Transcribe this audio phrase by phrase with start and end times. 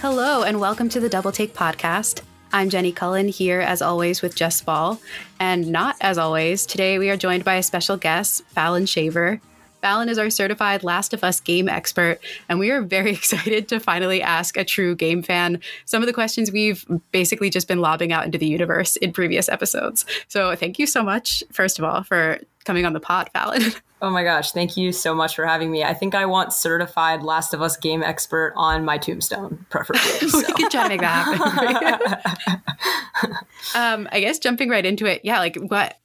[0.00, 2.22] Hello, and welcome to the Double Take Podcast.
[2.54, 4.98] I'm Jenni Cullen here, as always, with Jess Spoll.
[5.38, 9.42] And not as always, today we are joined by a special guest, Falon Shaver.
[9.82, 13.78] Falon is our certified Last of Us game expert, and we are very excited to
[13.78, 18.10] finally ask a true game fan some of the questions we've basically just been lobbing
[18.10, 20.06] out into the universe in previous episodes.
[20.28, 23.72] So, thank you so much, first of all, for coming on the pod, Falon.
[24.02, 25.84] Oh my gosh, thank you so much for having me.
[25.84, 30.00] I think I want certified Last of Us game expert on my tombstone, preferably.
[30.30, 30.38] So.
[30.38, 32.62] we could try to make that happen.
[33.74, 35.98] um, I guess jumping right into it, yeah, like what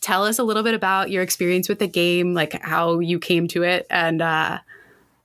[0.00, 3.48] tell us a little bit about your experience with the game, like how you came
[3.48, 4.58] to it, and uh,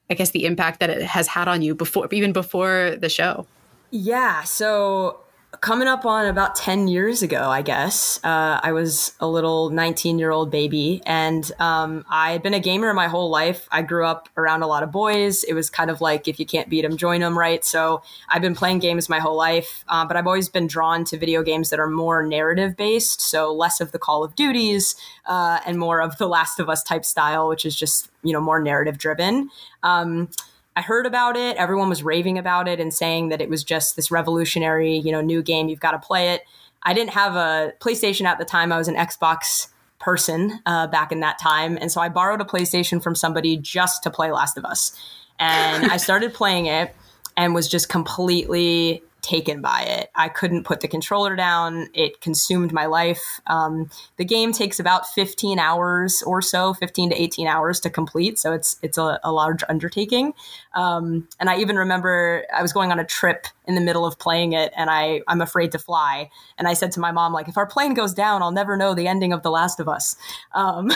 [0.10, 3.48] I guess the impact that it has had on you before, even before the show.
[3.92, 4.44] Yeah.
[4.44, 5.23] So
[5.64, 10.20] coming up on about 10 years ago, I guess, uh, I was a little 19
[10.20, 13.66] year old baby and um, I had been a gamer my whole life.
[13.72, 15.46] I grew up around a lot of boys.
[15.46, 17.64] It was kind of like if you can't beat them, join them, right?
[17.64, 21.18] So I've been playing games my whole life, uh, but I've always been drawn to
[21.18, 23.22] video games that are more narrative based.
[23.22, 26.84] So less of the Call of Duties uh, and more of the Last of Us
[26.84, 29.50] type style, which is just, you know, more narrative driven.
[29.82, 30.28] Um,
[30.76, 31.56] I heard about it.
[31.58, 35.22] Everyone was raving about it and saying that it was just this revolutionary, you know,
[35.22, 35.70] new game.
[35.70, 36.42] You've got to play it.
[36.84, 38.72] I didn't have a PlayStation at the time.
[38.72, 39.68] I was an Xbox
[40.00, 44.04] person uh, back in that time, and so I borrowed a PlayStation from somebody just
[44.04, 45.00] to play Last of Us.
[45.40, 46.94] And I started playing it
[47.38, 50.12] and was just completely taken by it.
[50.16, 51.88] I couldn't put the controller down.
[51.94, 53.42] It consumed my life.
[53.48, 58.38] Um, the game takes about 15 hours or so, 15 to 18 hours to complete.
[58.38, 60.34] So it's it's a, a large undertaking.
[60.76, 64.20] Um, and I even remember I was going on a trip in the middle of
[64.20, 66.30] playing it, and I I'm afraid to fly.
[66.58, 68.94] And I said to my mom, like, if our plane goes down, I'll never know
[68.94, 70.16] the ending of The Last of Us.
[70.54, 70.92] Um,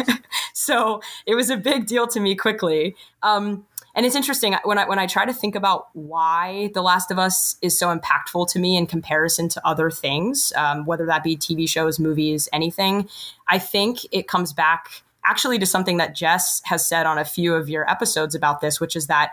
[0.52, 2.96] so it was a big deal to me quickly.
[3.22, 7.10] Um, and it's interesting when I when I try to think about why The Last
[7.10, 11.22] of Us is so impactful to me in comparison to other things, um, whether that
[11.24, 13.08] be TV shows, movies, anything.
[13.48, 17.54] I think it comes back actually to something that Jess has said on a few
[17.54, 19.32] of your episodes about this, which is that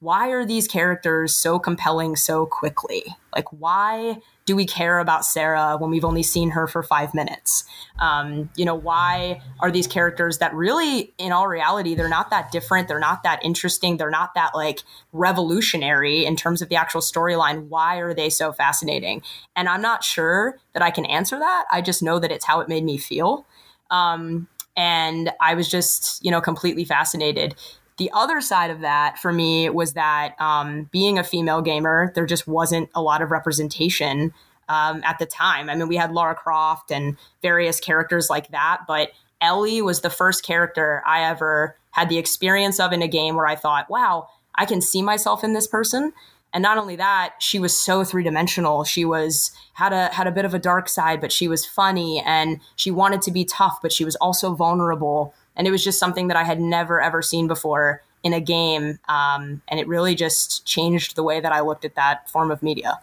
[0.00, 3.04] why are these characters so compelling so quickly?
[3.34, 7.64] Like, why do we care about Sarah when we've only seen her for five minutes?
[7.98, 12.52] Um, you know, why are these characters that really, in all reality, they're not that
[12.52, 17.00] different, they're not that interesting, they're not that like revolutionary in terms of the actual
[17.00, 17.66] storyline?
[17.68, 19.22] Why are they so fascinating?
[19.56, 21.64] And I'm not sure that I can answer that.
[21.72, 23.46] I just know that it's how it made me feel.
[23.90, 24.46] Um,
[24.76, 27.56] and I was just, you know, completely fascinated.
[27.98, 32.26] The other side of that for me was that um, being a female gamer, there
[32.26, 34.34] just wasn't a lot of representation
[34.68, 35.70] um, at the time.
[35.70, 40.10] I mean, we had Lara Croft and various characters like that, but Ellie was the
[40.10, 44.28] first character I ever had the experience of in a game where I thought, wow,
[44.54, 46.12] I can see myself in this person.
[46.52, 48.84] And not only that, she was so three dimensional.
[48.84, 52.22] She was had a had a bit of a dark side, but she was funny
[52.24, 55.98] and she wanted to be tough, but she was also vulnerable and it was just
[55.98, 60.14] something that I had never ever seen before in a game, um, and it really
[60.14, 62.98] just changed the way that I looked at that form of media.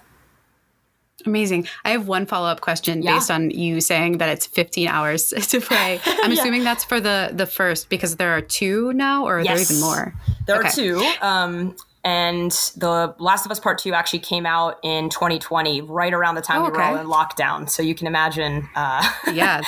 [1.25, 1.67] Amazing.
[1.85, 3.13] I have one follow up question yeah.
[3.13, 6.01] based on you saying that it's 15 hours to play.
[6.05, 6.39] I'm yeah.
[6.39, 9.67] assuming that's for the the first because there are two now, or are yes.
[9.67, 10.13] there even more?
[10.47, 10.67] There okay.
[10.67, 11.13] are two.
[11.21, 16.35] Um, and the Last of Us Part Two actually came out in 2020, right around
[16.35, 17.69] the time oh, we were all in lockdown.
[17.69, 18.67] So you can imagine.
[18.75, 19.61] Uh, yeah.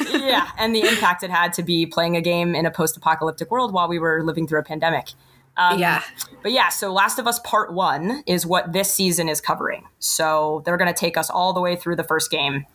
[0.00, 3.72] Yeah, and the impact it had to be playing a game in a post-apocalyptic world
[3.72, 5.10] while we were living through a pandemic.
[5.56, 6.02] Um, yeah.
[6.42, 9.84] But yeah, so Last of Us Part 1 is what this season is covering.
[9.98, 12.66] So they're going to take us all the way through the first game,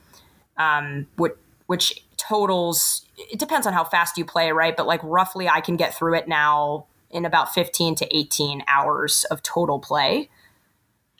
[0.57, 1.33] um, which,
[1.67, 4.75] which totals, it depends on how fast you play, right?
[4.75, 9.25] But like roughly, I can get through it now in about 15 to 18 hours
[9.29, 10.29] of total play.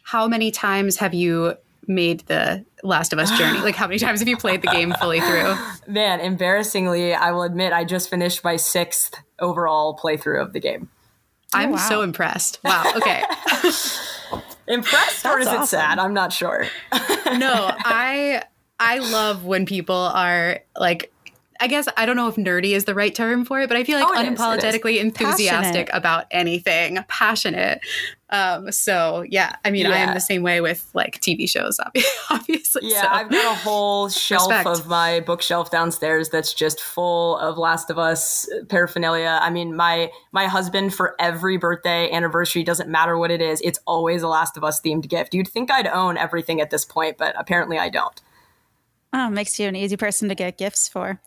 [0.04, 1.58] How many times have you
[1.88, 3.60] made the Last of Us journey?
[3.60, 5.56] Like, how many times have you played the game fully through?
[5.88, 10.90] Man, embarrassingly, I will admit I just finished my sixth overall playthrough of the game.
[11.54, 11.90] Oh, I'm oh, wow.
[11.90, 12.60] so impressed.
[12.64, 12.94] Wow.
[12.96, 13.24] Okay.
[14.68, 15.64] impressed or is awesome.
[15.64, 16.00] it sad?
[16.00, 16.68] I'm not sure.
[16.94, 18.44] no, I
[18.80, 21.12] I love when people are like
[21.62, 23.84] I guess I don't know if nerdy is the right term for it, but I
[23.84, 25.90] feel like oh, unapologetically is, enthusiastic passionate.
[25.94, 27.82] about anything, passionate.
[28.32, 29.92] Um, so yeah, I mean, yeah.
[29.92, 31.80] I am the same way with like TV shows,
[32.32, 32.90] obviously.
[32.90, 33.08] Yeah, so.
[33.10, 34.68] I've got a whole shelf Respect.
[34.68, 39.38] of my bookshelf downstairs that's just full of Last of Us paraphernalia.
[39.40, 43.80] I mean, my my husband for every birthday, anniversary, doesn't matter what it is, it's
[43.86, 45.36] always a Last of Us themed gift.
[45.36, 48.20] You'd think I'd own everything at this point, but apparently I don't.
[49.14, 51.22] Oh, makes you an easy person to get gifts for.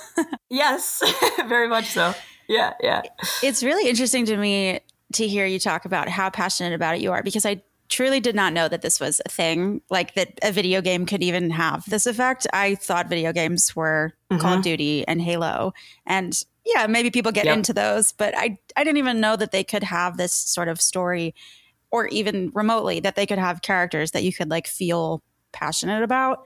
[0.50, 1.02] yes,
[1.46, 2.14] very much so.
[2.48, 3.02] Yeah, yeah.
[3.42, 4.80] It's really interesting to me
[5.14, 8.34] to hear you talk about how passionate about it you are because I truly did
[8.34, 11.84] not know that this was a thing, like that a video game could even have
[11.88, 12.46] this effect.
[12.52, 14.40] I thought video games were mm-hmm.
[14.40, 15.72] Call of Duty and Halo.
[16.06, 17.56] And yeah, maybe people get yep.
[17.56, 20.80] into those, but I, I didn't even know that they could have this sort of
[20.80, 21.34] story
[21.90, 26.44] or even remotely that they could have characters that you could like feel passionate about.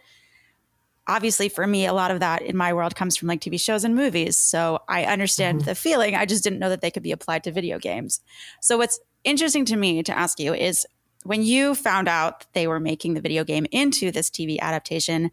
[1.08, 3.84] Obviously, for me, a lot of that in my world comes from like TV shows
[3.84, 4.37] and movies.
[4.37, 5.69] So I understand mm-hmm.
[5.69, 6.14] the feeling.
[6.14, 8.20] I just didn't know that they could be applied to video games.
[8.60, 10.87] So what's interesting to me to ask you is
[11.25, 15.31] when you found out that they were making the video game into this TV adaptation,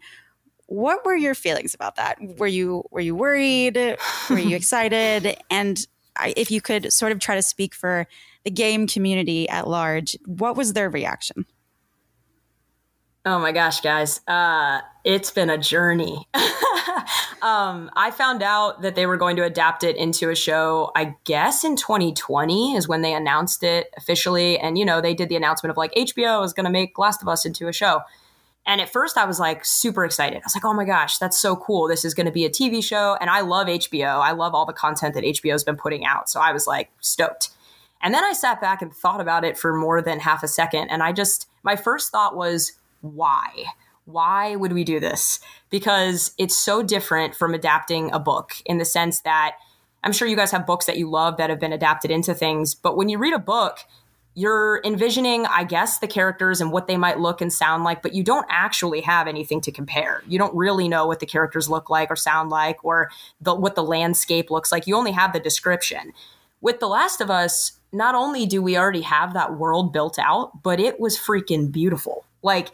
[0.66, 2.18] what were your feelings about that?
[2.38, 3.76] Were you were you worried?
[4.28, 5.36] Were you excited?
[5.50, 5.84] And
[6.16, 8.06] I, if you could sort of try to speak for
[8.44, 11.46] the game community at large, what was their reaction?
[13.26, 14.20] Oh my gosh, guys.
[14.26, 16.26] Uh, it's been a journey.
[17.42, 21.16] um, I found out that they were going to adapt it into a show, I
[21.24, 24.58] guess in 2020 is when they announced it officially.
[24.58, 27.20] And, you know, they did the announcement of like HBO is going to make Last
[27.20, 28.00] of Us into a show.
[28.66, 30.36] And at first I was like super excited.
[30.36, 31.88] I was like, oh my gosh, that's so cool.
[31.88, 33.18] This is going to be a TV show.
[33.20, 34.18] And I love HBO.
[34.18, 36.30] I love all the content that HBO has been putting out.
[36.30, 37.50] So I was like stoked.
[38.02, 40.88] And then I sat back and thought about it for more than half a second.
[40.88, 43.64] And I just, my first thought was, why?
[44.04, 45.40] Why would we do this?
[45.70, 49.56] Because it's so different from adapting a book in the sense that
[50.02, 52.74] I'm sure you guys have books that you love that have been adapted into things,
[52.74, 53.80] but when you read a book,
[54.34, 58.14] you're envisioning, I guess, the characters and what they might look and sound like, but
[58.14, 60.22] you don't actually have anything to compare.
[60.26, 63.10] You don't really know what the characters look like or sound like or
[63.40, 64.86] the, what the landscape looks like.
[64.86, 66.12] You only have the description.
[66.60, 70.62] With The Last of Us, not only do we already have that world built out,
[70.62, 72.24] but it was freaking beautiful.
[72.42, 72.70] Like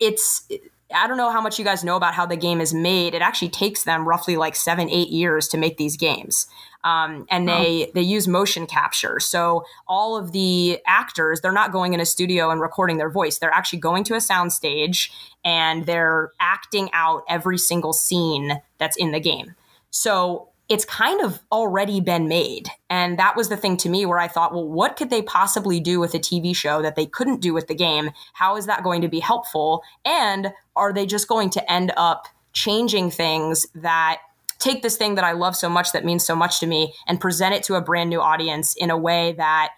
[0.00, 0.48] it's
[0.94, 3.14] I don't know how much you guys know about how the game is made.
[3.14, 6.46] It actually takes them roughly like seven, eight years to make these games.
[6.84, 9.18] Um, and they they use motion capture.
[9.18, 13.38] So all of the actors, they're not going in a studio and recording their voice.
[13.38, 15.10] They're actually going to a soundstage
[15.44, 19.56] and they're acting out every single scene that's in the game.
[19.90, 22.68] So it's kind of already been made.
[22.90, 25.78] And that was the thing to me where I thought, well, what could they possibly
[25.78, 28.10] do with a TV show that they couldn't do with the game?
[28.32, 29.82] How is that going to be helpful?
[30.04, 34.22] And are they just going to end up changing things that
[34.58, 37.20] take this thing that I love so much, that means so much to me, and
[37.20, 39.72] present it to a brand new audience in a way that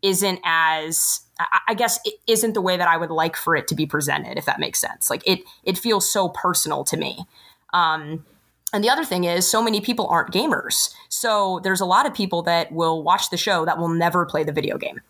[0.00, 1.20] isn't as
[1.68, 4.38] I guess it isn't the way that I would like for it to be presented,
[4.38, 5.08] if that makes sense.
[5.08, 7.26] Like it, it feels so personal to me.
[7.72, 8.24] Um,
[8.72, 10.94] and the other thing is, so many people aren't gamers.
[11.08, 14.44] So there's a lot of people that will watch the show that will never play
[14.44, 15.00] the video game.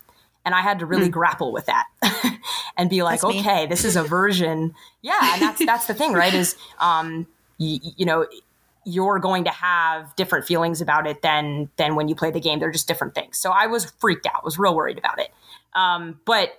[0.45, 1.11] And I had to really mm.
[1.11, 1.85] grapple with that
[2.77, 4.73] and be like, okay, this is a version.
[5.01, 5.33] Yeah.
[5.33, 6.33] And that's, that's the thing, right?
[6.33, 7.27] Is, um,
[7.59, 8.25] y- you know,
[8.85, 12.59] you're going to have different feelings about it than, than when you play the game.
[12.59, 13.37] They're just different things.
[13.37, 15.31] So I was freaked out, was real worried about it.
[15.75, 16.53] Um, but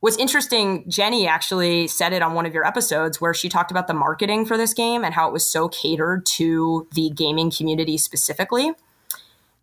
[0.00, 3.86] What's interesting, Jenni actually said it on one of your episodes where she talked about
[3.86, 7.98] the marketing for this game and how it was so catered to the gaming community
[7.98, 8.72] specifically.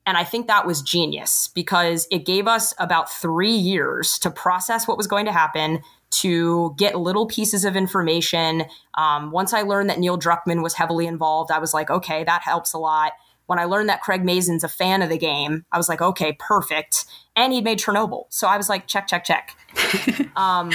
[0.06, 4.88] And I think that was genius because it gave us about three years to process
[4.88, 5.82] what was going to happen,
[6.12, 8.66] to get little pieces of information.
[8.94, 12.44] Um, once I learned that Neil Druckmann was heavily involved, I was like, okay, that
[12.44, 13.14] helps a lot.
[13.48, 16.38] When I learned that Craig Mazin's a fan of the game, I was like, okay,
[16.40, 17.06] perfect.
[17.36, 18.26] And he'd made Chernobyl.
[18.30, 19.56] So I was like, check, check, check.
[20.36, 20.72] um,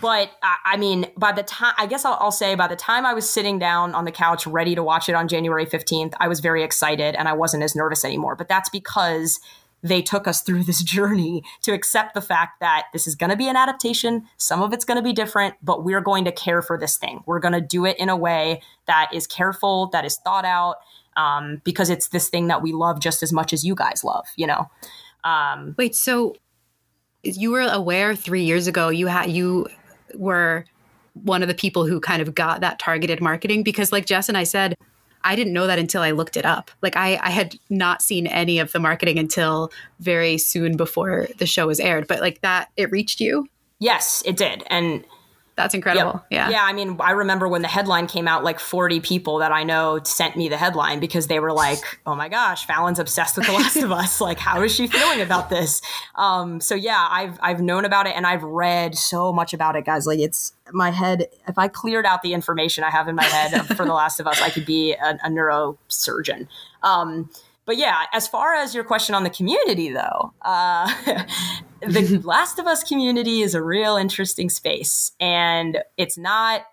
[0.00, 3.06] but I, I, mean, by the time, I guess I'll, I'll, say by the time
[3.06, 6.26] I was sitting down on the couch ready to watch it on January 15th, I
[6.28, 8.34] was very excited and I wasn't as nervous anymore.
[8.34, 9.38] But that's because
[9.82, 13.36] they took us through this journey to accept the fact that this is going to
[13.36, 14.26] be an adaptation.
[14.36, 17.22] Some of it's going to be different, but we're going to care for this thing.
[17.26, 20.76] We're going to do it in a way that is careful, that is thought out,
[21.16, 24.26] um, because it's this thing that we love just as much as you guys love,
[24.36, 24.70] you know?
[25.24, 26.34] Um, Wait, so
[27.22, 29.66] you were aware three years ago you had you
[30.14, 30.64] were
[31.14, 34.38] one of the people who kind of got that targeted marketing because like Jess and
[34.38, 34.76] I said,
[35.24, 36.70] I didn't know that until I looked it up.
[36.80, 41.46] Like I, I had not seen any of the marketing until very soon before the
[41.46, 42.08] show was aired.
[42.08, 43.46] But like that, it reached you.
[43.78, 44.64] Yes, it did.
[44.68, 45.04] And
[45.62, 46.12] that's incredible.
[46.12, 46.26] Yep.
[46.30, 46.50] Yeah.
[46.50, 46.64] Yeah.
[46.64, 50.00] I mean, I remember when the headline came out, like 40 people that I know
[50.04, 53.52] sent me the headline because they were like, oh my gosh, Falon's obsessed with The
[53.52, 54.20] Last of Us.
[54.20, 55.80] Like, how is she feeling about this?
[56.16, 59.84] Um, so yeah, I've, I've known about it and I've read so much about it,
[59.84, 60.06] guys.
[60.06, 61.28] Like, it's my head.
[61.46, 64.26] If I cleared out the information I have in my head for The Last of
[64.26, 66.48] Us, I could be a, a neurosurgeon.
[66.82, 67.30] Um,
[67.64, 70.92] but yeah, as far as your question on the community, though, uh,
[71.86, 76.66] the Last of Us community is a real interesting space, and it's not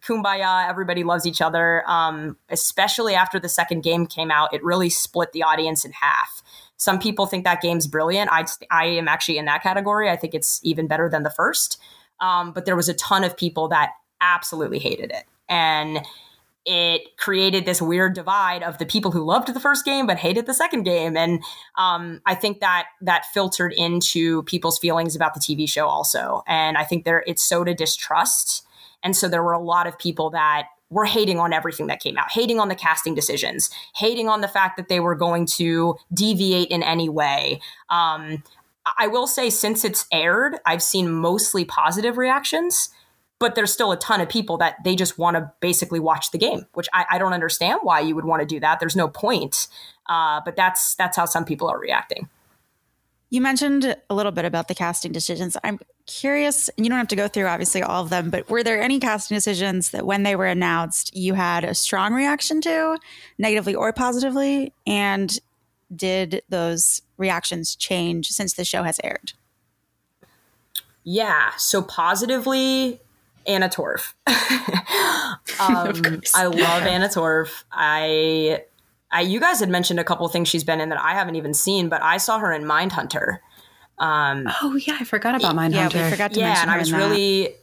[0.00, 0.68] kumbaya.
[0.68, 1.88] Everybody loves each other.
[1.88, 6.42] Um, especially after the second game came out, it really split the audience in half.
[6.76, 8.30] Some people think that game's brilliant.
[8.32, 10.10] I I am actually in that category.
[10.10, 11.78] I think it's even better than the first.
[12.20, 16.00] Um, but there was a ton of people that absolutely hated it, and
[16.64, 20.46] it created this weird divide of the people who loved the first game but hated
[20.46, 21.16] the second game.
[21.16, 21.42] And
[21.76, 26.42] um, i think that that filtered into people's feelings about the tv show also.
[26.46, 28.66] And i think there it sowed a distrust.
[29.02, 32.16] And so there were a lot of people that were hating on everything that came
[32.16, 35.96] out hating on the casting decisions hating on the fact that they were going to
[36.12, 37.60] deviate in any way.
[37.90, 38.42] Um,
[38.98, 42.90] i will say since it's aired i've seen mostly positive reactions
[43.44, 46.38] but there's still a ton of people that they just want to basically watch the
[46.38, 48.80] game, which I, I, don't understand why you would want to do that.
[48.80, 49.68] There's no point.
[50.08, 52.30] Uh, but that's that's how some people are reacting.
[53.28, 55.58] You mentioned a little bit about the casting decisions.
[55.62, 58.62] I'm curious, and you don't have to go through obviously all of them, but were
[58.62, 62.98] there any casting decisions that when they were announced, you had a strong reaction to,
[63.36, 64.72] negatively or positively?
[64.86, 65.38] And
[65.94, 69.34] did those reactions change since the show has aired?
[71.02, 71.50] Yeah.
[71.58, 73.02] So positively,
[73.46, 74.12] Anna Torv.
[75.60, 77.64] um, I love Anna Torv.
[77.70, 78.62] I,
[79.10, 81.54] I, you guys had mentioned a couple things she's been in that I haven't even
[81.54, 83.38] seen, but I saw her in Mindhunter.
[83.98, 85.94] Um, oh yeah, I forgot about Mindhunter.
[85.94, 87.54] Yeah, we forgot to yeah, mention and I was really,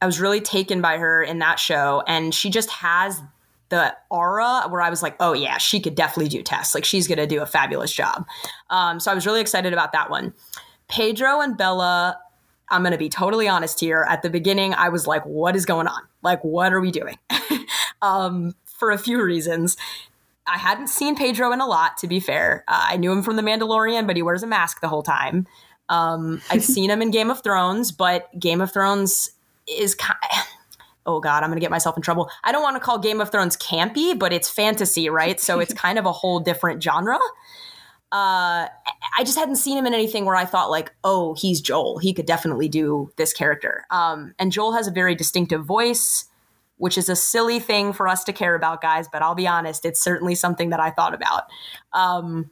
[0.00, 3.20] I was really taken by her in that show, and she just has
[3.68, 6.74] the aura where I was like, oh yeah, she could definitely do Tess.
[6.74, 8.26] Like she's gonna do a fabulous job.
[8.70, 10.32] Um, so I was really excited about that one.
[10.88, 12.20] Pedro and Bella
[12.68, 14.06] I'm going to be totally honest here.
[14.08, 16.02] At the beginning, I was like, what is going on?
[16.22, 17.18] Like, what are we doing?
[18.02, 19.76] um, for a few reasons.
[20.48, 22.64] I hadn't seen Pedro in a lot, to be fair.
[22.68, 25.46] Uh, I knew him from The Mandalorian, but he wears a mask the whole time.
[25.88, 29.30] Um, I've seen him in Game of Thrones, but Game of Thrones
[29.66, 30.18] is kind
[31.06, 33.20] oh god i'm going to get myself in trouble i don't want to call game
[33.20, 37.18] of thrones campy but it's fantasy right so it's kind of a whole different genre
[38.16, 38.66] uh,
[39.18, 41.98] I just hadn't seen him in anything where I thought like, oh, he's Joel.
[41.98, 43.84] He could definitely do this character.
[43.90, 46.24] Um, and Joel has a very distinctive voice,
[46.78, 49.06] which is a silly thing for us to care about, guys.
[49.06, 51.42] But I'll be honest, it's certainly something that I thought about.
[51.92, 52.50] Um,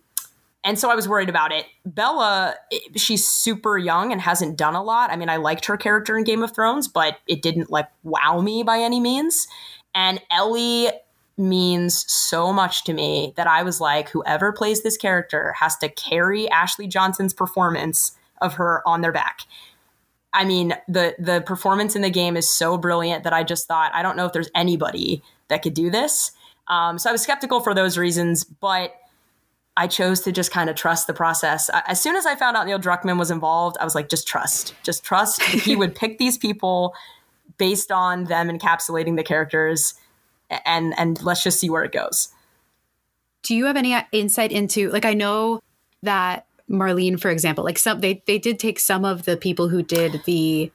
[0.64, 1.64] and so I was worried about it.
[1.86, 2.56] Bella,
[2.94, 5.10] she's super young and hasn't done a lot.
[5.10, 8.42] I mean, I liked her character in Game of Thrones, but it didn't like wow
[8.42, 9.46] me by any means.
[9.94, 10.90] And Ellie
[11.36, 15.88] means so much to me that I was like, whoever plays this character has to
[15.88, 19.40] carry Ashley Johnson's performance of her on their back.
[20.32, 23.92] I mean, the the performance in the game is so brilliant that I just thought,
[23.94, 26.32] I don't know if there's anybody that could do this.
[26.68, 28.94] Um, so I was skeptical for those reasons, but
[29.76, 31.68] I chose to just kind of trust the process.
[31.86, 34.74] As soon as I found out Neil Druckmann was involved, I was like, just trust,
[34.82, 35.42] just trust.
[35.42, 36.94] he would pick these people
[37.58, 39.94] based on them encapsulating the characters
[40.50, 42.28] and and let's just see where it goes.
[43.42, 45.60] Do you have any insight into like I know
[46.02, 49.82] that Marlene, for example, like some they they did take some of the people who
[49.82, 50.72] did the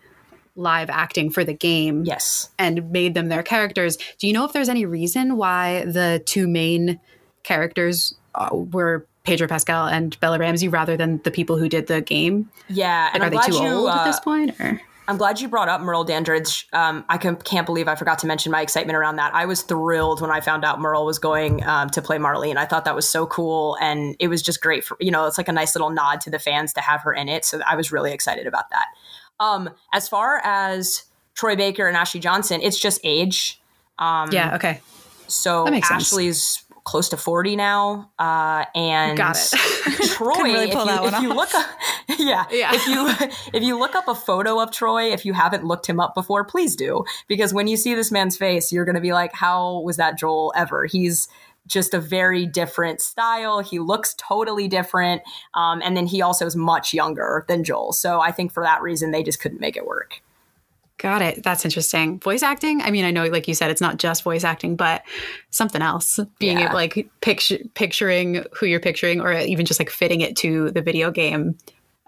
[0.56, 3.98] live acting for the game, yes, and made them their characters.
[4.20, 7.00] Do you know if there's any reason why the two main
[7.44, 12.02] characters uh, were Pedro Pascal and Bella Ramsey rather than the people who did the
[12.02, 12.50] game?
[12.68, 14.60] Yeah, like, are they too you, old uh, at this point?
[14.60, 14.80] Or?
[15.10, 16.68] I'm glad you brought up Merle Dandridge.
[16.72, 19.34] Um, I can, not believe I forgot to mention my excitement around that.
[19.34, 22.58] I was thrilled when I found out Merle was going um, to play Marlene.
[22.58, 25.26] I thought that was so cool, and it was just great for you know.
[25.26, 27.44] It's like a nice little nod to the fans to have her in it.
[27.44, 28.86] So I was really excited about that.
[29.40, 33.60] Um, as far as Troy Baker and Ashley Johnson, it's just age.
[33.98, 34.54] Um, yeah.
[34.58, 34.80] Okay.
[35.26, 38.10] So Ashley's sense close to 40 now.
[38.18, 40.10] Uh, and Got it.
[40.10, 41.68] Troy, really if, you, if you, look up,
[42.18, 45.64] yeah, yeah, if you, if you look up a photo of Troy, if you haven't
[45.64, 47.06] looked him up before, please do.
[47.28, 50.18] Because when you see this man's face, you're going to be like, how was that
[50.18, 50.86] Joel ever?
[50.86, 51.28] He's,
[51.68, 53.60] just a very different style.
[53.60, 55.22] He looks totally different.
[55.54, 57.94] Um, and then he also is much younger than Joel.
[57.94, 60.20] So I think for that reason, they just couldn't make it work.
[61.00, 61.44] Got it.
[61.44, 62.20] That's interesting.
[62.20, 62.82] Voice acting.
[62.82, 65.02] I mean, I know, like you said, it's not just voice acting, but
[65.50, 66.20] something else.
[66.40, 66.66] Being yeah.
[66.66, 70.82] able, like, picture picturing who you're picturing, or even just like fitting it to the
[70.82, 71.58] video game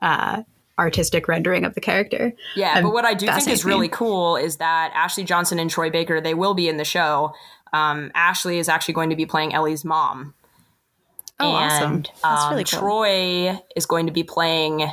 [0.01, 0.43] uh,
[0.77, 2.33] artistic rendering of the character.
[2.57, 5.69] Yeah, um, but what I do think is really cool is that Ashley Johnson and
[5.69, 7.33] Troy Baker they will be in the show.
[7.71, 10.33] Um, Ashley is actually going to be playing Ellie's mom.
[11.39, 12.03] Oh, and, awesome!
[12.21, 12.79] That's um, really cool.
[12.81, 14.91] Troy is going to be playing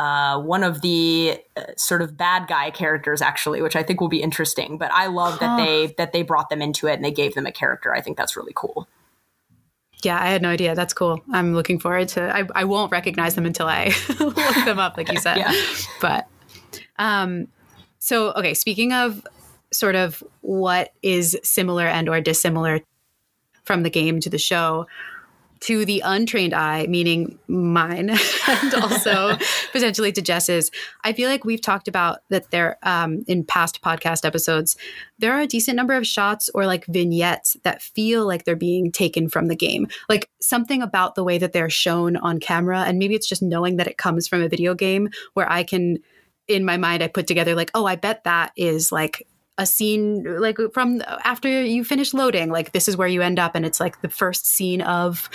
[0.00, 4.08] uh, one of the uh, sort of bad guy characters actually which i think will
[4.08, 5.38] be interesting but i love huh.
[5.40, 7.94] that they that they brought them into it and they gave them a character.
[7.94, 8.88] I think that's really cool.
[10.02, 10.74] Yeah i had no idea.
[10.74, 11.22] That's cool.
[11.30, 15.12] I'm looking forward to i, I won't recognize them until i look them up like
[15.12, 15.36] you said.
[15.36, 15.52] Yeah.
[16.00, 16.26] but
[16.98, 17.48] um
[17.98, 19.26] so okay speaking of
[19.70, 22.80] sort of what is similar and or dissimilar
[23.64, 24.86] from the game to the show
[25.60, 28.10] to the untrained eye, meaning mine,
[28.48, 29.36] and also
[29.72, 30.70] potentially to Jess's,
[31.04, 34.76] I feel like we've talked about that there um, in past podcast episodes.
[35.18, 38.90] There are a decent number of shots or like vignettes that feel like they're being
[38.90, 39.88] taken from the game.
[40.08, 43.76] Like something about the way that they're shown on camera, and maybe it's just knowing
[43.76, 45.98] that it comes from a video game where I can,
[46.48, 49.26] in my mind, I put together like, oh, I bet that is like
[49.60, 53.54] a scene like from after you finish loading like this is where you end up
[53.54, 55.28] and it's like the first scene of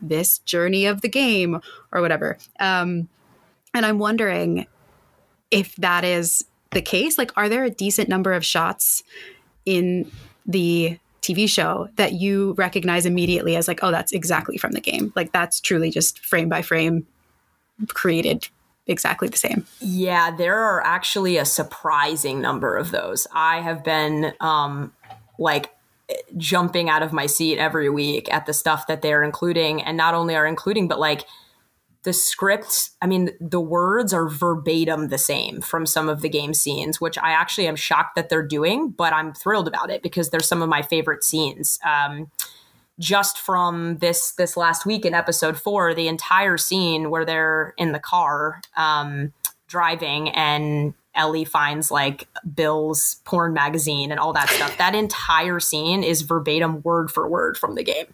[0.00, 1.60] this journey of the game
[1.90, 3.08] or whatever um
[3.74, 4.68] and i'm wondering
[5.50, 9.02] if that is the case like are there a decent number of shots
[9.66, 10.08] in
[10.46, 15.12] the TV show that you recognize immediately as like, oh, that's exactly from the game.
[15.14, 17.06] Like that's truly just frame by frame
[17.94, 18.48] created
[18.86, 19.66] exactly the same.
[19.80, 23.26] Yeah, there are actually a surprising number of those.
[23.32, 24.92] I have been um
[25.38, 25.70] like
[26.36, 30.14] jumping out of my seat every week at the stuff that they're including and not
[30.14, 31.24] only are including but like
[32.02, 32.90] the scripts.
[33.00, 37.16] I mean, the words are verbatim the same from some of the game scenes, which
[37.18, 40.62] I actually am shocked that they're doing, but I'm thrilled about it because they're some
[40.62, 41.78] of my favorite scenes.
[41.84, 42.30] Um,
[42.98, 47.92] just from this this last week in episode four, the entire scene where they're in
[47.92, 49.32] the car um,
[49.66, 54.76] driving and Ellie finds like Bill's porn magazine and all that stuff.
[54.78, 58.06] That entire scene is verbatim word for word from the game.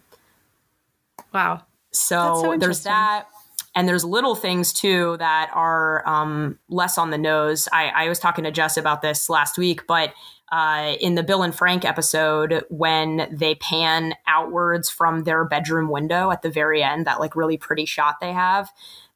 [1.33, 1.63] Wow.
[1.91, 3.27] So, so there's that.
[3.75, 7.69] And there's little things too that are um, less on the nose.
[7.71, 10.13] I, I was talking to Jess about this last week, but
[10.51, 16.31] uh, in the Bill and Frank episode when they pan outwards from their bedroom window
[16.31, 18.69] at the very end, that like really pretty shot they have.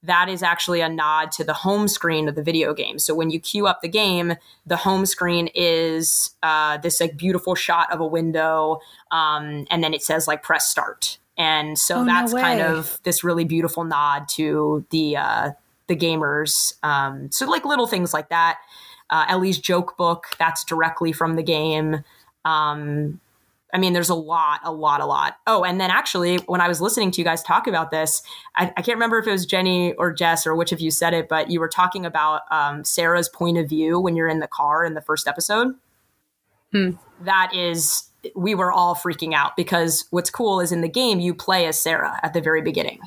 [0.03, 2.99] That is actually a nod to the home screen of the video game.
[2.99, 4.33] So when you queue up the game,
[4.65, 8.79] the home screen is uh, this like beautiful shot of a window,
[9.11, 11.19] um, and then it says like press start.
[11.37, 15.51] And so oh, that's no kind of this really beautiful nod to the uh,
[15.87, 16.75] the gamers.
[16.83, 18.59] Um, so like little things like that
[19.09, 22.03] uh, Ellie's joke book that's directly from the game.
[22.45, 23.19] Um,
[23.73, 25.37] I mean, there's a lot, a lot, a lot.
[25.47, 28.21] Oh, and then actually, when I was listening to you guys talk about this,
[28.55, 31.15] I, I can't remember if it was Jenni or Jess or which of you said
[31.15, 34.47] it, but you were talking about um, Sarah's point of view when you're in the
[34.47, 35.73] car in the first episode.
[36.71, 36.91] Hmm.
[37.21, 38.03] That is,
[38.35, 41.81] we were all freaking out because what's cool is in the game, you play as
[41.81, 42.99] Sarah at the very beginning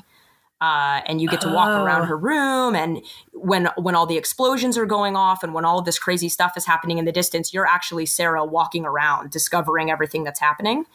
[0.59, 1.83] uh, and you get to walk oh.
[1.83, 5.77] around her room and when when all the explosions are going off and when all
[5.79, 9.91] of this crazy stuff is happening in the distance you're actually sarah walking around discovering
[9.91, 10.85] everything that's happening.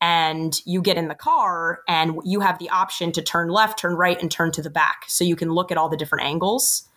[0.00, 3.94] And you get in the car and you have the option to turn left turn
[3.94, 5.04] right and turn to the back.
[5.06, 6.88] So you can look at all the different angles.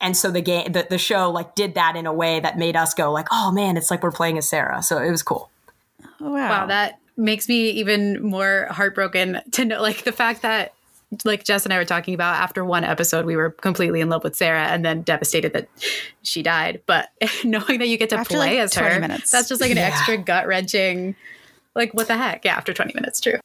[0.00, 2.76] And so the game the, the show like did that in a way that made
[2.76, 4.82] us go like oh man it's like we're playing as sarah.
[4.82, 5.50] So it was cool.
[6.20, 6.32] Wow.
[6.32, 10.74] Wow that makes me even more heartbroken to know like the fact that
[11.24, 14.24] like Jess and I were talking about after one episode, we were completely in love
[14.24, 15.68] with Sarah and then devastated that
[16.22, 16.82] she died.
[16.86, 17.08] But
[17.44, 19.30] knowing that you get to after play like as her, minutes.
[19.30, 19.86] that's just like an yeah.
[19.86, 21.16] extra gut wrenching,
[21.74, 22.44] like, what the heck?
[22.44, 23.38] Yeah, after 20 minutes, true.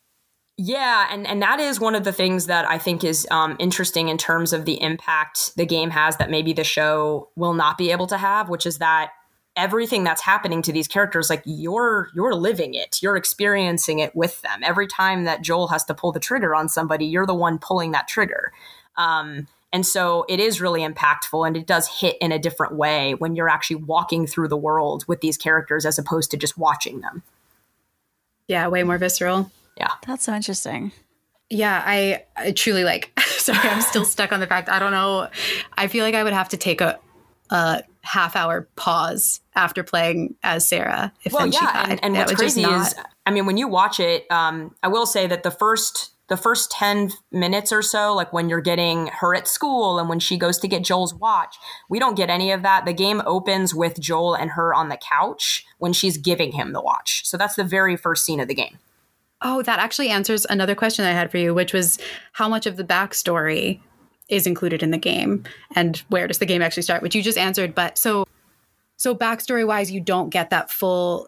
[0.58, 4.10] Yeah, and, and that is one of the things that I think is um, interesting
[4.10, 7.92] in terms of the impact the game has that maybe the show will not be
[7.92, 9.12] able to have, which is that
[9.56, 13.00] everything that's happening to these characters like you're you're living it.
[13.02, 14.62] You're experiencing it with them.
[14.64, 17.92] Every time that joel has to pull the trigger on somebody you're the one pulling
[17.92, 18.52] that trigger.
[18.98, 23.16] Um, and so it is really impactful and it does hit in a different way
[23.16, 27.02] when you're actually walking through the world with these characters as opposed to just watching
[27.02, 27.24] them.
[28.48, 29.52] Yeah way more visceral.
[29.78, 29.92] Yeah.
[30.06, 30.92] That's so interesting.
[31.50, 35.28] Yeah I, I truly like sorry i'm still stuck on the fact i don't know
[35.74, 36.98] i feel like i would have to take a
[37.50, 41.12] a half hour pause after playing as Sarah.
[41.24, 42.88] If well, yeah, and, and what's crazy not...
[42.88, 46.38] is, I mean, when you watch it, um, I will say that the first the
[46.38, 50.38] first 10 minutes or so like when you're getting her at school and when she
[50.38, 51.58] goes to get Joel's watch
[51.90, 52.86] we don't get any of that.
[52.86, 56.82] The game opens with Joel and her on the couch when she's giving him the
[56.82, 57.28] watch.
[57.28, 58.80] So that's the very first scene of the game.
[59.42, 62.00] Oh that actually answers another question I had for you which was
[62.32, 63.82] how much of the backstory
[64.30, 65.44] is included in the game.
[65.76, 68.26] And where does the game actually start which you just answered but so
[68.96, 71.28] so backstory wise you don't get that full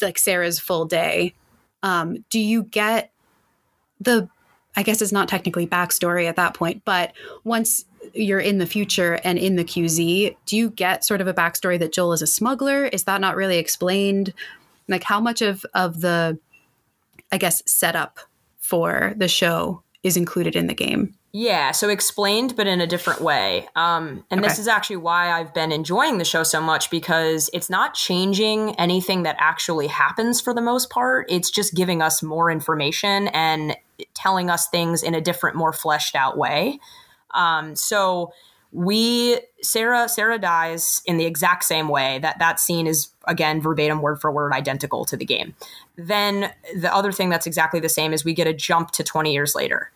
[0.00, 1.34] like sarah's full day.
[1.82, 3.12] Um, do you get
[4.00, 4.28] the
[4.76, 7.12] i guess it's not technically backstory at that point but
[7.44, 11.34] once you're in the future and in the qz do you get sort of a
[11.34, 12.86] backstory that joel is a smuggler?
[12.86, 14.34] Is that not really explained?
[14.88, 16.38] Like how much of of the
[17.32, 18.18] i guess setup
[18.58, 23.20] for the show is included in the game yeah, so explained, but in a different
[23.20, 23.66] way.
[23.74, 24.48] Um, and okay.
[24.48, 28.76] this is actually why I've been enjoying the show so much because it's not changing
[28.76, 31.26] anything that actually happens for the most part.
[31.28, 33.76] It's just giving us more information and
[34.14, 36.78] telling us things in a different, more fleshed out way.
[37.32, 38.32] Um, so
[38.70, 44.02] we Sarah Sarah dies in the exact same way that that scene is again verbatim
[44.02, 45.56] word for word identical to the game.
[45.96, 49.32] Then the other thing that's exactly the same is we get a jump to 20
[49.32, 49.90] years later.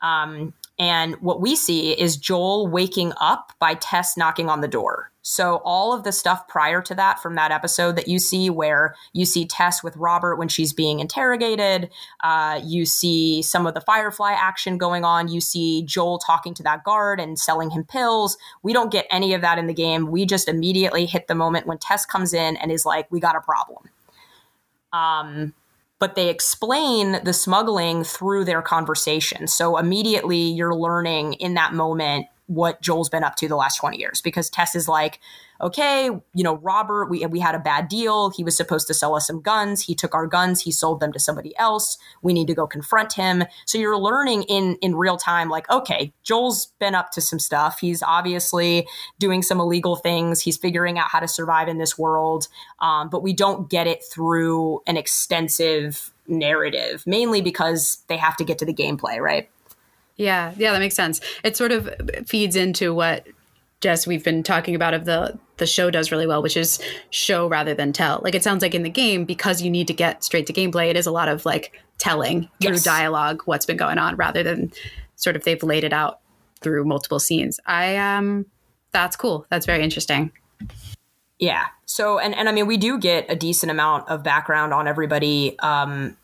[0.00, 5.10] Um, and what we see is Joel waking up by Tess knocking on the door.
[5.22, 8.94] So all of the stuff prior to that from that episode that you see, where
[9.12, 11.90] you see Tess with Robert when she's being interrogated,
[12.22, 15.28] uh, you see some of the Firefly action going on.
[15.28, 18.38] You see Joel talking to that guard and selling him pills.
[18.62, 20.10] We don't get any of that in the game.
[20.10, 23.36] We just immediately hit the moment when Tess comes in and is like, "We got
[23.36, 23.90] a problem."
[24.94, 25.52] Um,
[25.98, 29.46] but they explain the smuggling through their conversation.
[29.46, 33.98] So immediately you're learning in that moment what Joel's been up to the last 20
[33.98, 35.20] years because Tess is like,
[35.60, 38.30] okay, you know, Robert, we, we had a bad deal.
[38.30, 39.82] He was supposed to sell us some guns.
[39.82, 40.62] He took our guns.
[40.62, 41.98] He sold them to somebody else.
[42.22, 43.44] We need to go confront him.
[43.66, 47.80] So you're learning in, in real time, like, okay, Joel's been up to some stuff.
[47.80, 48.86] He's obviously
[49.18, 50.40] doing some illegal things.
[50.40, 52.48] He's figuring out how to survive in this world.
[52.80, 58.44] Um, but we don't get it through an extensive narrative, mainly because they have to
[58.44, 59.50] get to the gameplay, right?
[60.18, 61.20] Yeah, yeah, that makes sense.
[61.44, 61.88] It sort of
[62.26, 63.26] feeds into what
[63.80, 67.48] Jess we've been talking about of the the show does really well, which is show
[67.48, 68.20] rather than tell.
[68.22, 70.90] Like it sounds like in the game because you need to get straight to gameplay,
[70.90, 72.84] it is a lot of like telling through yes.
[72.84, 74.72] dialogue what's been going on rather than
[75.16, 76.20] sort of they've laid it out
[76.60, 77.60] through multiple scenes.
[77.66, 78.46] I um
[78.92, 79.46] that's cool.
[79.50, 80.32] That's very interesting.
[81.38, 81.66] Yeah.
[81.86, 85.56] So and and I mean we do get a decent amount of background on everybody
[85.60, 86.16] um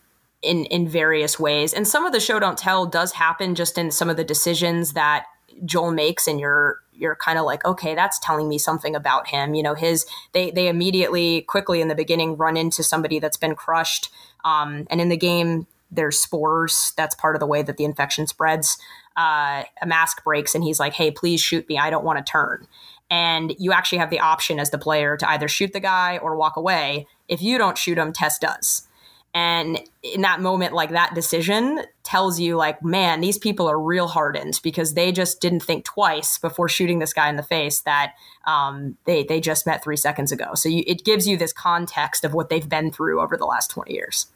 [0.44, 1.72] in in various ways.
[1.72, 4.92] And some of the show don't tell does happen just in some of the decisions
[4.92, 5.26] that
[5.64, 9.54] Joel makes and you're you're kind of like okay that's telling me something about him.
[9.54, 13.54] You know his they they immediately quickly in the beginning run into somebody that's been
[13.54, 14.11] crushed
[14.44, 16.92] um, and in the game there's spores.
[16.96, 18.78] That's part of the way that the infection spreads.
[19.16, 21.78] Uh, a mask breaks and he's like hey please shoot me.
[21.78, 22.66] I don't want to turn.
[23.11, 26.37] And you actually have the option as the player to either shoot the guy or
[26.37, 27.07] walk away.
[27.28, 28.88] If you don't shoot him tess does
[29.35, 34.07] and in that moment, like that decision tells you, like, man, these people are real
[34.07, 38.14] hardened because they just didn't think twice before shooting this guy in the face that
[38.47, 40.55] um, they they just met three seconds ago.
[40.55, 43.70] So you, it gives you this context of what they've been through over the last
[43.70, 44.27] twenty years.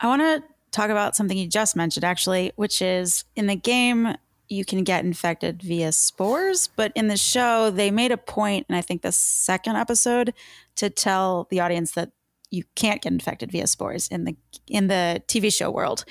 [0.00, 4.16] I want to talk about something you just mentioned, actually, which is in the game
[4.48, 8.76] you can get infected via spores, but in the show they made a point, and
[8.76, 10.32] I think the second episode
[10.76, 12.12] to tell the audience that
[12.52, 14.36] you can't get infected via spores in the
[14.68, 16.04] in the TV show world.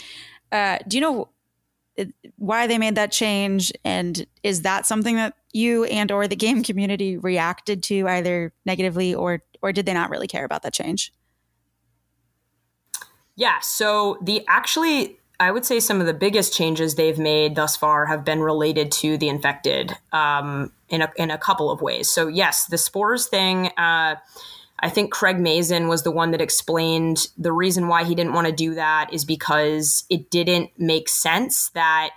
[0.52, 1.30] Uh, do you know
[2.38, 6.64] why they made that change, and is that something that you and or the game
[6.64, 11.14] community reacted to either negatively or or did they not really care about that change?
[13.36, 17.76] Yeah, so the actually I would say some of the biggest changes they've made thus
[17.76, 22.10] far have been related to the infected um, in a in a couple of ways.
[22.10, 23.68] So yes, the spores thing.
[23.78, 24.16] Uh,
[24.82, 28.48] I think Craig Mazin was the one that explained the reason why he didn't want
[28.48, 32.12] to do that is because it didn't make sense that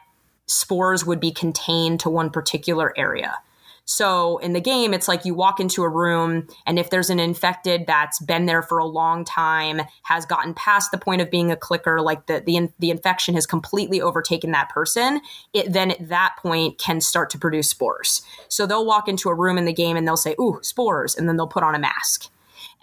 [0.46, 3.38] spores would be contained to one particular area.
[3.86, 7.20] So in the game, it's like you walk into a room, and if there's an
[7.20, 11.50] infected that's been there for a long time, has gotten past the point of being
[11.50, 15.20] a clicker, like the the, the infection has completely overtaken that person,
[15.52, 18.22] it then at that point can start to produce spores.
[18.48, 21.28] So they'll walk into a room in the game and they'll say, "Ooh, spores," and
[21.28, 22.30] then they'll put on a mask.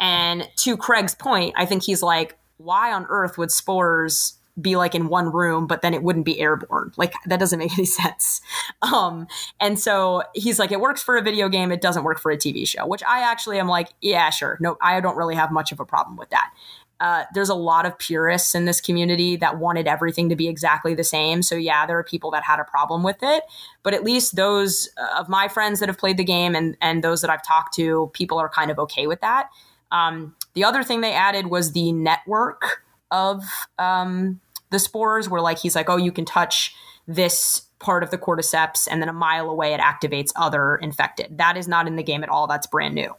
[0.02, 4.94] And to Craig's point, I think he's like, why on earth would spores be like
[4.94, 6.92] in one room, but then it wouldn't be airborne.
[6.98, 8.42] Like that doesn't make any sense.
[8.82, 9.28] Um,
[9.60, 11.72] and so he's like, it works for a video game.
[11.72, 14.58] It doesn't work for a TV show, which I actually am like, yeah, sure.
[14.60, 16.52] No, I don't really have much of a problem with that.
[17.00, 20.94] Uh, there's a lot of purists in this community that wanted everything to be exactly
[20.94, 21.42] the same.
[21.42, 23.44] So yeah, there are people that had a problem with it,
[23.82, 24.88] but at least those
[25.18, 28.12] of my friends that have played the game and and those that I've talked to,
[28.14, 29.50] people are kind of okay with that.
[29.92, 33.44] Um, the other thing they added was the network of
[33.78, 36.74] um, the spores, where like he's like, oh, you can touch
[37.08, 41.38] this part of the cordyceps, and then a mile away it activates other infected.
[41.38, 42.48] That is not in the game at all.
[42.48, 43.16] That's brand new.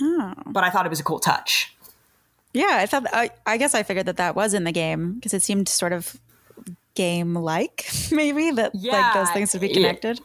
[0.00, 0.34] Oh.
[0.46, 1.74] But I thought it was a cool touch.
[2.52, 3.06] Yeah, I thought.
[3.12, 5.92] I, I guess I figured that that was in the game because it seemed sort
[5.92, 6.16] of
[6.94, 10.24] game like, maybe that yeah, like those things would be connected it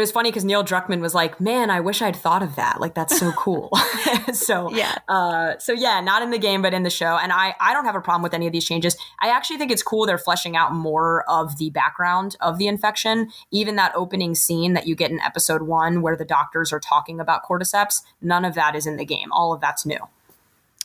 [0.00, 2.80] was funny because Neil Druckmann was like, "Man, I wish I'd thought of that.
[2.80, 3.70] Like that's so cool."
[4.32, 7.16] so yeah, uh, so yeah, not in the game, but in the show.
[7.16, 8.96] And I I don't have a problem with any of these changes.
[9.20, 13.30] I actually think it's cool they're fleshing out more of the background of the infection.
[13.50, 17.20] Even that opening scene that you get in episode one, where the doctors are talking
[17.20, 19.32] about cordyceps, none of that is in the game.
[19.32, 20.00] All of that's new.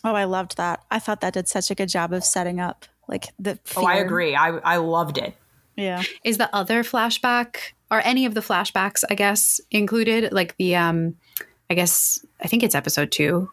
[0.04, 0.84] Oh, I loved that.
[0.90, 3.84] I thought that did such a good job of setting up Like the fear.
[3.84, 4.36] Oh, I agree.
[4.36, 5.36] I I loved it.
[5.76, 6.04] Yeah.
[6.24, 10.32] Is the other flashback or any of the flashbacks, I guess, included?
[10.32, 11.16] Like the um
[11.70, 13.50] I guess I think it's episode two.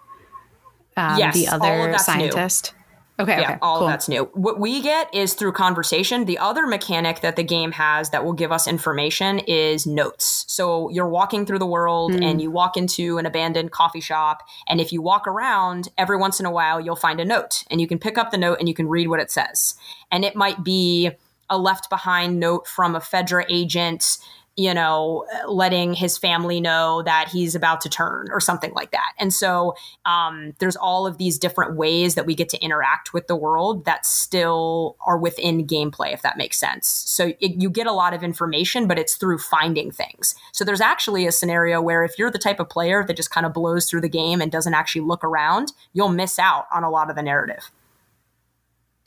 [0.97, 2.73] Um, yes, the other scientist.
[2.73, 2.79] New.
[3.21, 3.89] Okay, yeah, okay, all cool.
[3.89, 4.25] that's new.
[4.35, 6.25] What we get is through conversation.
[6.25, 10.45] The other mechanic that the game has that will give us information is notes.
[10.47, 12.25] So you're walking through the world mm.
[12.25, 16.39] and you walk into an abandoned coffee shop, and if you walk around, every once
[16.39, 18.69] in a while you'll find a note, and you can pick up the note and
[18.69, 19.75] you can read what it says.
[20.13, 21.11] And it might be
[21.51, 24.19] a left behind note from a Fedra agent
[24.59, 29.13] you know, letting his family know that he's about to turn or something like that.
[29.17, 33.29] And so um, there's all of these different ways that we get to interact with
[33.29, 36.89] the world that still are within gameplay, if that makes sense.
[36.89, 40.35] So it, you get a lot of information, but it's through finding things.
[40.51, 43.47] So there's actually a scenario where if you're the type of player that just kind
[43.47, 46.91] of blows through the game and doesn't actually look around, you'll miss out on a
[46.91, 47.71] lot of the narrative.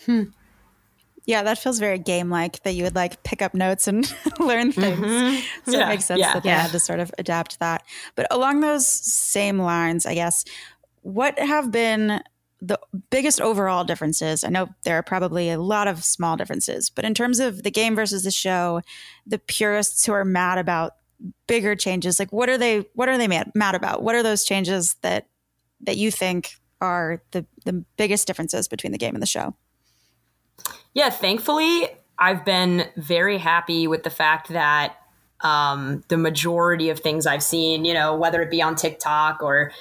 [0.06, 0.23] Hmm.
[1.25, 4.71] Yeah, that feels very game like that you would like pick up notes and learn
[4.71, 4.99] things.
[4.99, 5.71] Mm-hmm.
[5.71, 6.34] So yeah, it makes sense yeah.
[6.34, 6.62] that they yeah.
[6.62, 7.84] had to sort of adapt that.
[8.15, 10.43] But along those same lines, I guess,
[11.01, 12.21] what have been
[12.60, 12.79] the
[13.10, 14.43] biggest overall differences?
[14.43, 17.71] I know there are probably a lot of small differences, but in terms of the
[17.71, 18.81] game versus the show,
[19.25, 20.93] the purists who are mad about
[21.47, 24.01] bigger changes, like what are they what are they mad, mad about?
[24.01, 25.27] What are those changes that
[25.81, 29.55] that you think are the the biggest differences between the game and the show?
[30.93, 31.88] Yeah, thankfully,
[32.19, 34.97] I've been very happy with the fact that
[35.41, 39.71] um, the majority of things I've seen, you know, whether it be on TikTok or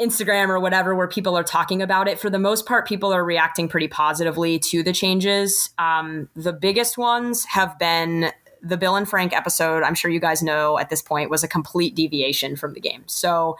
[0.00, 3.24] Instagram or whatever, where people are talking about it, for the most part, people are
[3.24, 5.70] reacting pretty positively to the changes.
[5.78, 8.32] Um, the biggest ones have been
[8.62, 9.82] the Bill and Frank episode.
[9.82, 13.04] I'm sure you guys know at this point was a complete deviation from the game.
[13.06, 13.56] So,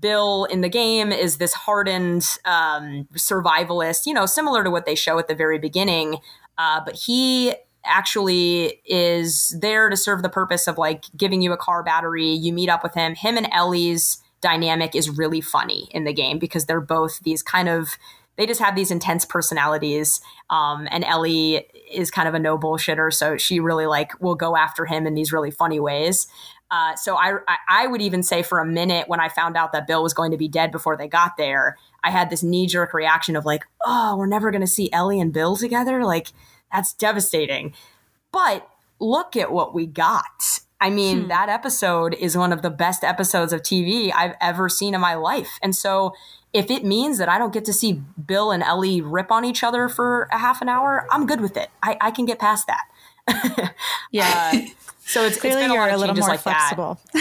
[0.00, 4.94] Bill in the game is this hardened um, survivalist, you know, similar to what they
[4.94, 6.18] show at the very beginning.
[6.58, 11.56] Uh, but he actually is there to serve the purpose of like giving you a
[11.56, 12.30] car battery.
[12.30, 13.14] You meet up with him.
[13.14, 17.68] Him and Ellie's dynamic is really funny in the game because they're both these kind
[17.68, 17.96] of
[18.36, 20.20] they just have these intense personalities.
[20.48, 24.56] Um, and Ellie is kind of a no bullshitter, so she really like will go
[24.56, 26.26] after him in these really funny ways.
[26.72, 27.34] Uh, so I,
[27.68, 30.30] I would even say for a minute when I found out that Bill was going
[30.30, 33.64] to be dead before they got there, I had this knee jerk reaction of like,
[33.84, 36.02] oh, we're never going to see Ellie and Bill together.
[36.02, 36.28] Like
[36.72, 37.74] that's devastating.
[38.32, 38.66] But
[38.98, 40.60] look at what we got.
[40.80, 41.28] I mean, hmm.
[41.28, 45.14] that episode is one of the best episodes of TV I've ever seen in my
[45.14, 45.58] life.
[45.62, 46.14] And so
[46.54, 49.62] if it means that I don't get to see Bill and Ellie rip on each
[49.62, 51.68] other for a half an hour, I'm good with it.
[51.82, 53.74] I, I can get past that.
[54.10, 54.66] yeah.
[55.04, 57.00] So it's clearly it's you're a, a little more like flexible.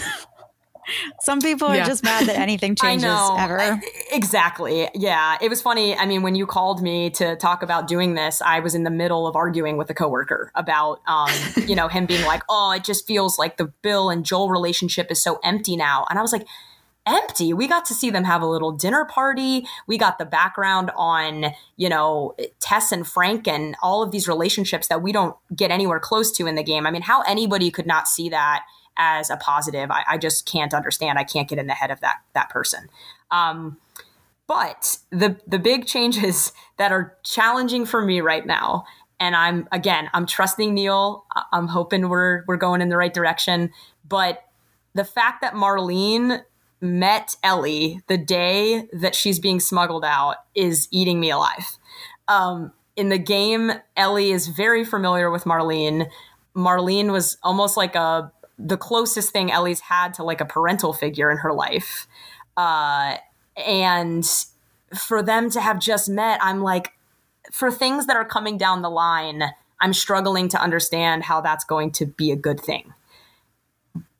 [1.22, 1.86] Some people are yeah.
[1.86, 3.06] just mad that anything changes
[3.38, 3.60] ever.
[3.60, 4.90] I, exactly.
[4.94, 5.38] Yeah.
[5.42, 5.96] It was funny.
[5.96, 8.90] I mean, when you called me to talk about doing this, I was in the
[8.90, 11.30] middle of arguing with a coworker about, um,
[11.68, 15.12] you know, him being like, oh, it just feels like the Bill and Joel relationship
[15.12, 16.06] is so empty now.
[16.10, 16.48] And I was like,
[17.06, 17.54] empty.
[17.54, 19.66] We got to see them have a little dinner party.
[19.88, 24.88] We got the background on, you know, Tess and Frank and all of these relationships
[24.88, 26.86] that we don't get anywhere close to in the game.
[26.86, 28.64] I mean, how anybody could not see that
[28.98, 31.18] as a positive, I, I just can't understand.
[31.18, 32.90] I can't get in the head of that that person.
[33.32, 33.78] Um,
[34.48, 38.86] but the the big changes that are challenging for me right now,
[39.20, 41.26] and I'm again, I'm trusting Neil.
[41.52, 43.72] I'm hoping we're we're going in the right direction.
[44.08, 44.44] But
[44.94, 46.44] the fact that Marlene
[46.82, 51.78] met Ellie the day that she's being smuggled out is eating me alive.
[52.28, 56.10] Um, in the game, Ellie is very familiar with Marlene.
[56.56, 61.32] Marlene was almost like a the closest thing Ellie's had to like a parental figure
[61.32, 62.08] in her life.
[62.56, 63.18] Uh,
[63.58, 64.26] and
[64.96, 66.94] for them to have just met, I'm like,
[67.52, 69.44] for things that are coming down the line,
[69.80, 72.94] I'm struggling to understand how that's going to be a good thing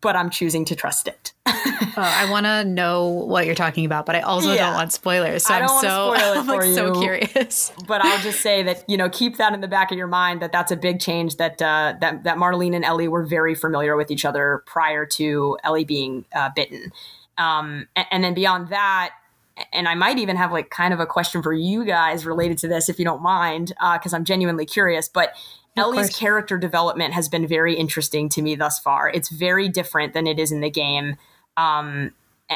[0.02, 1.34] but I'm choosing to trust it.
[1.46, 4.68] oh, I want to know what you're talking about, but I also yeah.
[4.68, 5.46] don't want spoilers.
[5.46, 7.72] So I am so, I'm like you, so curious.
[7.88, 10.42] but I'll just say that you know keep that in the back of your mind
[10.42, 13.96] that that's a big change that uh, that that Marlene and Ellie were very familiar
[13.96, 16.92] with each other prior to Ellie being uh, bitten,
[17.38, 19.12] um, and, and then beyond that,
[19.72, 22.68] and I might even have like kind of a question for you guys related to
[22.68, 25.08] this if you don't mind, because uh, I'm genuinely curious.
[25.08, 25.34] But
[25.78, 29.10] Ellie's character development has been very interesting to me thus far.
[29.10, 31.16] It's very different than it is in the game,
[31.56, 32.12] um,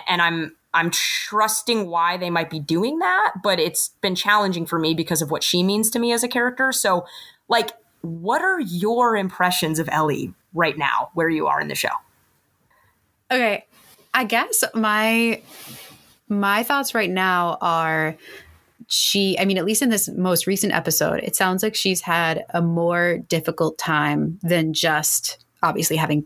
[0.08, 4.78] and I'm I'm trusting why they might be doing that, but it's been challenging for
[4.78, 6.74] me because of what she means to me as a character.
[6.74, 7.06] So,
[7.48, 11.90] like, what are your impressions of Ellie right now, where you are in the show?
[13.32, 13.66] Okay,
[14.14, 15.42] I guess my
[16.28, 18.18] my thoughts right now are
[18.88, 22.46] she, I mean, at least in this most recent episode, it sounds like she's had
[22.50, 26.26] a more difficult time than just obviously having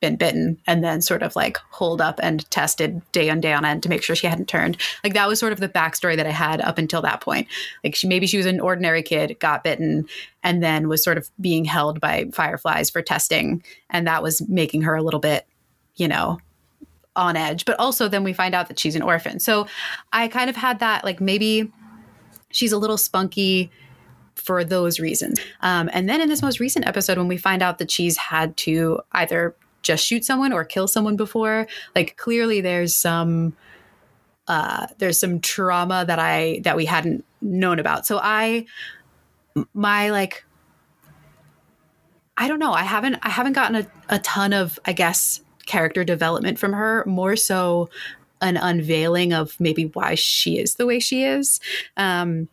[0.00, 3.64] been bitten and then sort of like holed up and tested day on day on
[3.64, 4.76] end to make sure she hadn't turned.
[5.02, 7.48] Like that was sort of the backstory that I had up until that point.
[7.82, 10.06] Like she maybe she was an ordinary kid, got bitten,
[10.42, 13.62] and then was sort of being held by fireflies for testing.
[13.90, 15.46] And that was making her a little bit,
[15.96, 16.38] you know,
[17.16, 17.64] on edge.
[17.64, 19.40] But also then we find out that she's an orphan.
[19.40, 19.66] So
[20.12, 21.72] I kind of had that like maybe
[22.50, 23.70] she's a little spunky
[24.34, 25.40] for those reasons.
[25.60, 28.56] Um, and then in this most recent episode, when we find out that she's had
[28.58, 31.66] to either just shoot someone or kill someone before.
[31.94, 33.56] Like clearly there's some
[34.46, 38.06] uh there's some trauma that I that we hadn't known about.
[38.06, 38.66] So I
[39.72, 40.44] my like
[42.36, 42.72] I don't know.
[42.72, 47.04] I haven't I haven't gotten a, a ton of I guess character development from her,
[47.06, 47.90] more so
[48.40, 51.60] an unveiling of maybe why she is the way she is.
[51.96, 52.48] Um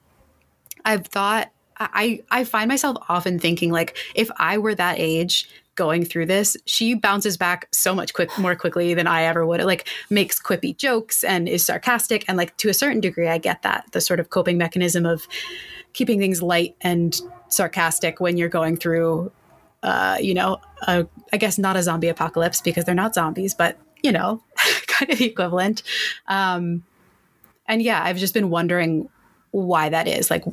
[0.84, 6.06] I've thought I I find myself often thinking like if I were that age going
[6.06, 9.60] through this, she bounces back so much quick more quickly than I ever would.
[9.60, 12.26] It like makes quippy jokes and is sarcastic.
[12.28, 15.28] And like to a certain degree, I get that the sort of coping mechanism of
[15.94, 17.20] keeping things light and
[17.50, 19.32] sarcastic when you're going through,
[19.84, 23.78] uh, you know, a, I guess not a zombie apocalypse because they're not zombies, but
[24.02, 24.42] you know,
[24.98, 25.84] kind of equivalent.
[26.28, 26.84] Um,
[27.68, 29.10] and yeah, I've just been wondering
[29.52, 30.30] why that is.
[30.30, 30.44] Like,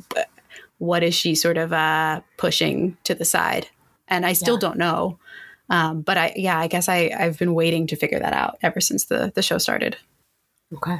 [0.77, 3.67] what is she sort of uh, pushing to the side?
[4.07, 4.59] and I still yeah.
[4.59, 5.19] don't know.
[5.69, 8.79] Um, but I, yeah, I guess I, I've been waiting to figure that out ever
[8.79, 9.97] since the the show started.
[10.73, 10.99] Okay,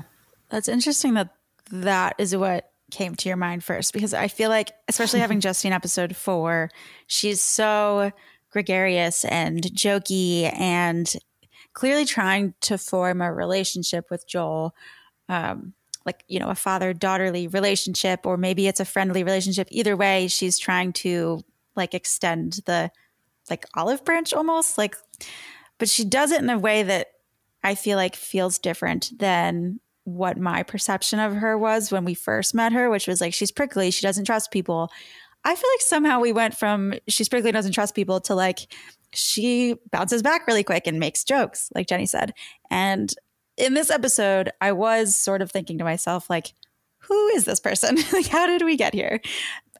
[0.49, 1.29] that's interesting that
[1.71, 5.59] that is what came to your mind first because I feel like, especially having just
[5.59, 6.69] seen episode four,
[7.07, 8.11] she's so
[8.51, 11.13] gregarious and jokey and
[11.73, 14.75] clearly trying to form a relationship with Joel.
[15.29, 15.73] Um,
[16.05, 20.27] like you know a father daughterly relationship or maybe it's a friendly relationship either way
[20.27, 21.39] she's trying to
[21.77, 22.91] like extend the
[23.49, 24.97] like olive branch almost like
[25.77, 27.07] but she does it in a way that
[27.63, 32.53] I feel like feels different than what my perception of her was when we first
[32.53, 34.91] met her, which was like she's prickly, she doesn't trust people.
[35.45, 38.59] I feel like somehow we went from she's prickly, doesn't trust people to like
[39.13, 42.33] she bounces back really quick and makes jokes, like Jenni said.
[42.69, 43.13] And
[43.57, 46.53] in this episode, I was sort of thinking to myself, like,
[46.99, 47.97] who is this person?
[48.13, 49.19] like, how did we get here?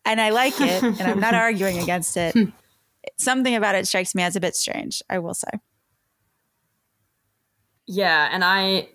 [0.06, 2.36] and I like it, and I'm not arguing against it.
[3.18, 5.50] Something about it strikes me as a bit strange, I will say.
[7.86, 8.90] Yeah, and I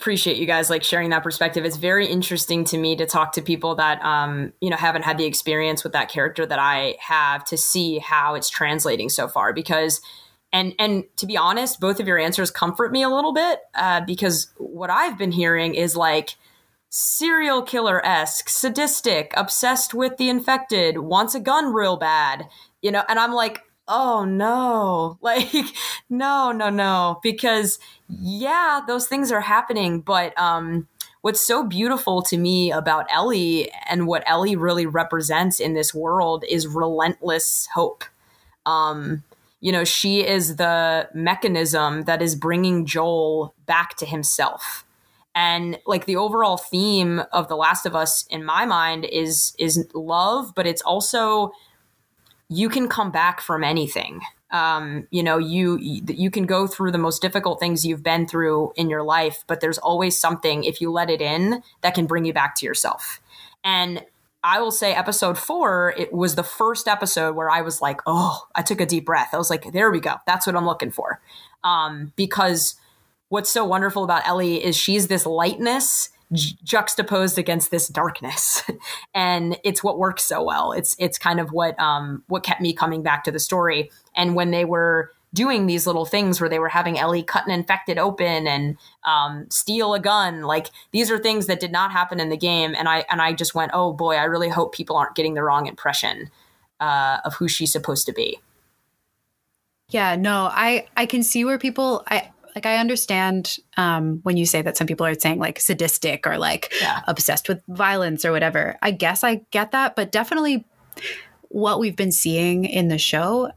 [0.00, 1.66] appreciate you guys like sharing that perspective.
[1.66, 5.18] It's very interesting to me to talk to people that um, you know haven't had
[5.18, 9.52] the experience with that character that I have to see how it's translating so far
[9.52, 10.00] because
[10.54, 14.00] and and to be honest, both of your answers comfort me a little bit uh,
[14.00, 16.36] because what I've been hearing is like
[16.88, 22.48] serial killer esque, sadistic, obsessed with the infected, wants a gun real bad,
[22.80, 25.52] you know, and I'm like, oh no, like,
[26.08, 27.78] no, no, no, because
[28.20, 30.88] yeah, those things are happening, but, um,
[31.22, 36.44] what's so beautiful to me about Ellie and what Ellie really represents in this world
[36.48, 38.04] is relentless hope.
[38.64, 39.22] Um,
[39.60, 44.84] you know, she is the mechanism that is bringing Joel back to himself
[45.34, 49.88] and like the overall theme of the last of us in my mind is is
[49.94, 51.52] love but it's also
[52.48, 54.20] you can come back from anything
[54.52, 58.72] um, you know you you can go through the most difficult things you've been through
[58.76, 62.24] in your life but there's always something if you let it in that can bring
[62.24, 63.20] you back to yourself
[63.62, 64.04] and
[64.42, 68.46] I will say episode four, it was the first episode where I was like, oh,
[68.54, 69.34] I took a deep breath.
[69.34, 70.14] I was like, there we go.
[70.26, 71.20] That's what I'm looking for.
[71.62, 72.76] Um, because
[73.28, 78.62] what's so wonderful about Ellie is she's this lightness ju- juxtaposed against this darkness
[79.14, 82.72] and it's what works so well it's it's kind of what um what kept me
[82.72, 86.58] coming back to the story and when they were doing these little things where they
[86.58, 90.42] were having Ellie cut an infected open and um, steal a gun.
[90.42, 93.32] Like these are things that did not happen in the game, and I and I
[93.32, 96.30] just went, oh boy, I really hope people aren't getting the wrong impression
[96.80, 98.40] uh, of who she's supposed to be.
[99.88, 102.30] Yeah, no, I I can see where people I
[102.60, 106.36] like I understand um, when you say that some people are saying like sadistic or
[106.36, 107.00] like yeah.
[107.06, 108.76] obsessed with violence or whatever.
[108.82, 110.66] I guess I get that, but definitely
[111.48, 113.50] what we've been seeing in the show,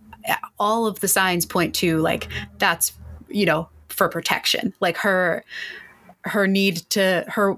[0.57, 2.29] all of the signs point to like
[2.59, 2.93] that's
[3.27, 4.73] you know for protection.
[4.79, 5.43] Like her
[6.23, 7.57] her need to her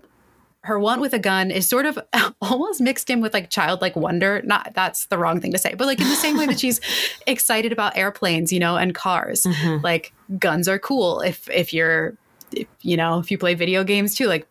[0.66, 2.00] her want with a gun is sort of
[2.42, 4.42] almost mixed in with like childlike wonder.
[4.44, 6.82] Not that's the wrong thing to say, but like in the same way that she's
[7.28, 9.44] excited about airplanes, you know, and cars.
[9.44, 9.84] Mm-hmm.
[9.84, 12.18] Like guns are cool if if you're
[12.52, 14.28] if, you know if you play video games too.
[14.28, 14.48] Like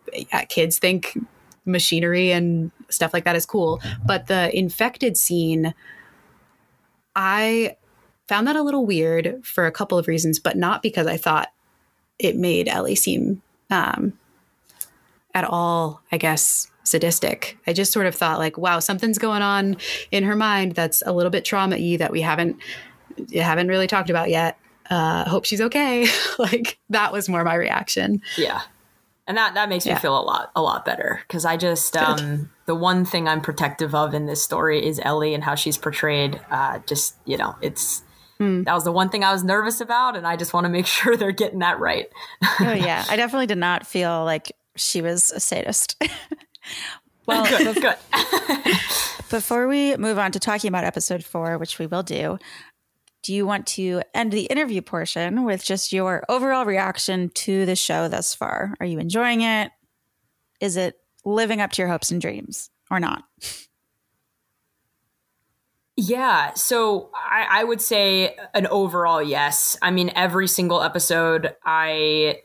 [0.48, 1.18] kids think
[1.64, 3.80] machinery and stuff like that is cool.
[4.06, 5.74] But the infected scene,
[7.16, 7.76] I
[8.28, 11.48] found that a little weird for a couple of reasons, but not because I thought
[12.18, 14.12] it made Ellie seem um,
[15.34, 17.58] at all, I guess, sadistic.
[17.66, 19.76] I just sort of thought like, wow, something's going on
[20.10, 22.56] in her mind that's a little bit trauma y that we haven't
[23.34, 24.58] haven't really talked about yet.
[24.90, 26.06] Uh, hope she's okay.
[26.38, 28.20] like that was more my reaction.
[28.36, 28.62] Yeah.
[29.26, 32.50] And that, that makes me feel a lot a lot better because I just um,
[32.66, 36.38] the one thing I'm protective of in this story is Ellie and how she's portrayed.
[36.50, 38.02] Uh, just you know, it's
[38.40, 38.64] Mm.
[38.64, 40.86] That was the one thing I was nervous about, and I just want to make
[40.88, 42.08] sure they're getting that right.
[42.60, 46.02] oh yeah, I definitely did not feel like she was a sadist.
[47.26, 47.96] well, good, good.
[49.30, 52.38] before we move on to talking about episode four, which we will do,
[53.22, 57.74] do you want to end the interview portion with just your overall reaction to the
[57.74, 58.74] show thus far?
[58.80, 59.70] Are you enjoying it?
[60.60, 63.24] Is it living up to your hopes and dreams or not?
[65.96, 69.76] Yeah, so I, I, would say an overall yes.
[69.80, 72.40] I mean, every single episode, I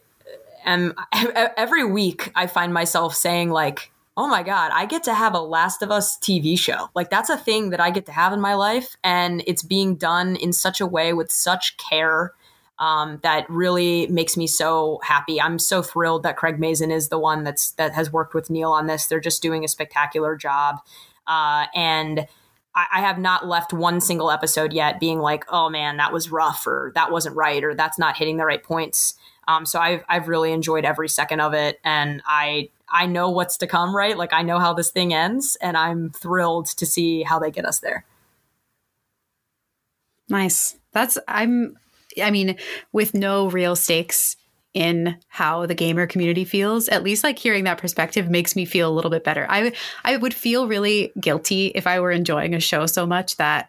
[0.74, 0.94] am
[1.58, 5.40] every week I find myself saying like, "Oh my god, I get to have a
[5.40, 8.42] Last of Us TV show." Like that's a thing that I get to have in
[8.42, 12.34] my life, and it's being done in such a way with such care
[12.80, 15.40] um, that really makes me so happy.
[15.40, 18.72] I'm so thrilled that Craig Mazin is the one that's that has worked with Neil
[18.72, 19.08] on this.
[19.08, 20.78] They're just doing a spectacular job,
[21.28, 22.28] uh, and
[22.76, 26.66] I, have not left one single episode yet being like, oh man, that was rough
[26.66, 29.16] or that wasn't right or that's not hitting the right points.
[29.50, 33.58] Um, so I've I've really enjoyed every second of it, and I I know what's
[33.58, 33.95] to come.
[33.95, 37.50] Right, like I know how this thing ends, and I'm thrilled to see how they
[37.50, 38.06] get us there.
[40.30, 40.78] Nice.
[40.91, 41.78] That's I'm.
[42.22, 42.58] I mean,
[42.91, 44.36] with no real stakes
[44.76, 48.88] in how the gamer community feels at least like hearing that perspective makes me feel
[48.88, 49.74] a little bit better i
[50.04, 53.68] i would feel really guilty if i were enjoying a show so much that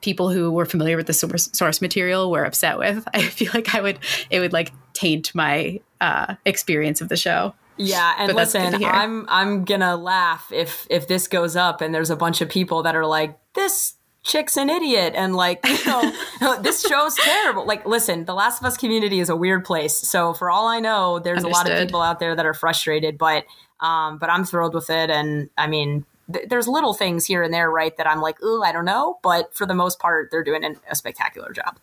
[0.00, 3.74] people who were familiar with the source, source material were upset with i feel like
[3.74, 3.98] i would
[4.30, 7.54] it would like taint my uh experience of the show.
[7.76, 12.16] Yeah, and listen, I'm I'm gonna laugh if if this goes up and there's a
[12.16, 13.94] bunch of people that are like, this
[14.24, 17.64] chick's an idiot and like you know this show's terrible.
[17.64, 19.96] Like listen the last of us community is a weird place.
[19.96, 21.66] So for all i know there's Understood.
[21.66, 23.44] a lot of people out there that are frustrated but
[23.80, 25.08] um but i'm thrilled with it.
[25.08, 28.62] And i mean th- there's little things here and there right that i'm like oh
[28.62, 31.78] i don't know but for the most part they're doing an, a spectacular job.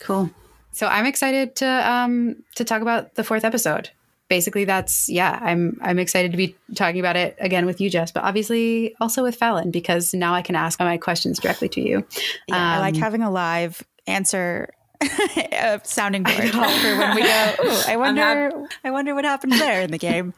[0.00, 0.30] Cool
[0.74, 3.90] so i'm excited to um to talk about the fourth episode.
[4.28, 8.10] Basically that's yeah i'm i'm excited to be talking about it again with you jess
[8.10, 12.06] but obviously also with Falon because now i can ask my questions directly to you.
[12.48, 14.72] Yeah, um, i like um, having a live answer
[15.82, 18.50] sounding board for when we go Ooh, i wonder
[18.82, 20.32] i wonder what happened there in the game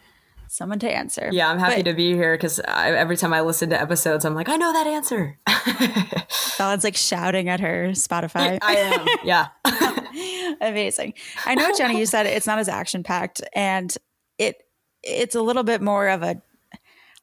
[0.49, 3.71] someone to answer yeah i'm happy but, to be here because every time i listen
[3.71, 5.39] to episodes i'm like i know that answer
[6.29, 9.49] Falon's like shouting at her spotify i am yeah
[10.61, 11.15] Amazing.
[11.45, 13.95] I know, Jenni, you said it's not as action packed, and
[14.39, 14.63] it
[15.03, 16.41] it's a little bit more of a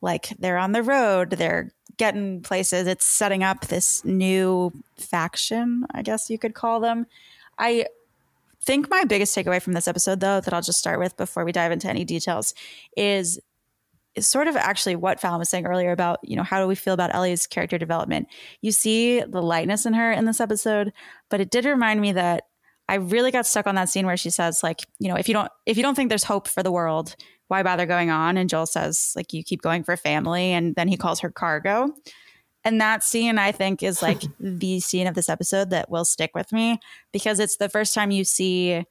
[0.02, 2.88] like they're on the road, they're getting places.
[2.88, 7.08] It's setting up this new faction, I guess you could call them.
[7.58, 7.88] I
[8.66, 11.52] think my biggest takeaway from this episode, though, that I'll just start with before we
[11.52, 12.54] dive into any details,
[12.98, 13.40] is
[14.16, 16.76] is sort of actually what Falon was saying earlier about, you know, how do we
[16.76, 18.28] feel about Ellie's character development?
[18.62, 20.94] You see the lightness in her in this episode,
[21.32, 22.44] but it did remind me that
[22.88, 25.34] I really got stuck on that scene where she says, like, you know, if you
[25.34, 27.16] don't if you don't think there's hope for the world,
[27.48, 28.38] why bother going on?
[28.38, 31.94] And Joel says, like, you keep going for family, and then he calls her cargo.
[32.66, 36.32] And that scene, I think, is like the scene of this episode that will stick
[36.34, 36.80] with me
[37.12, 38.86] because it's the first time you see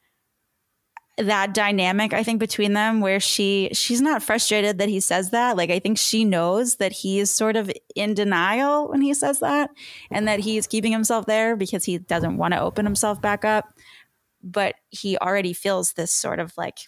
[1.18, 5.57] that dynamic i think between them where she she's not frustrated that he says that.
[5.57, 9.41] Like i think she knows that he is sort of in denial when he says
[9.41, 9.70] that
[10.11, 13.66] and that he's keeping himself there because he doesn't want to open himself back up.
[14.43, 16.79] But he already feels this sort of like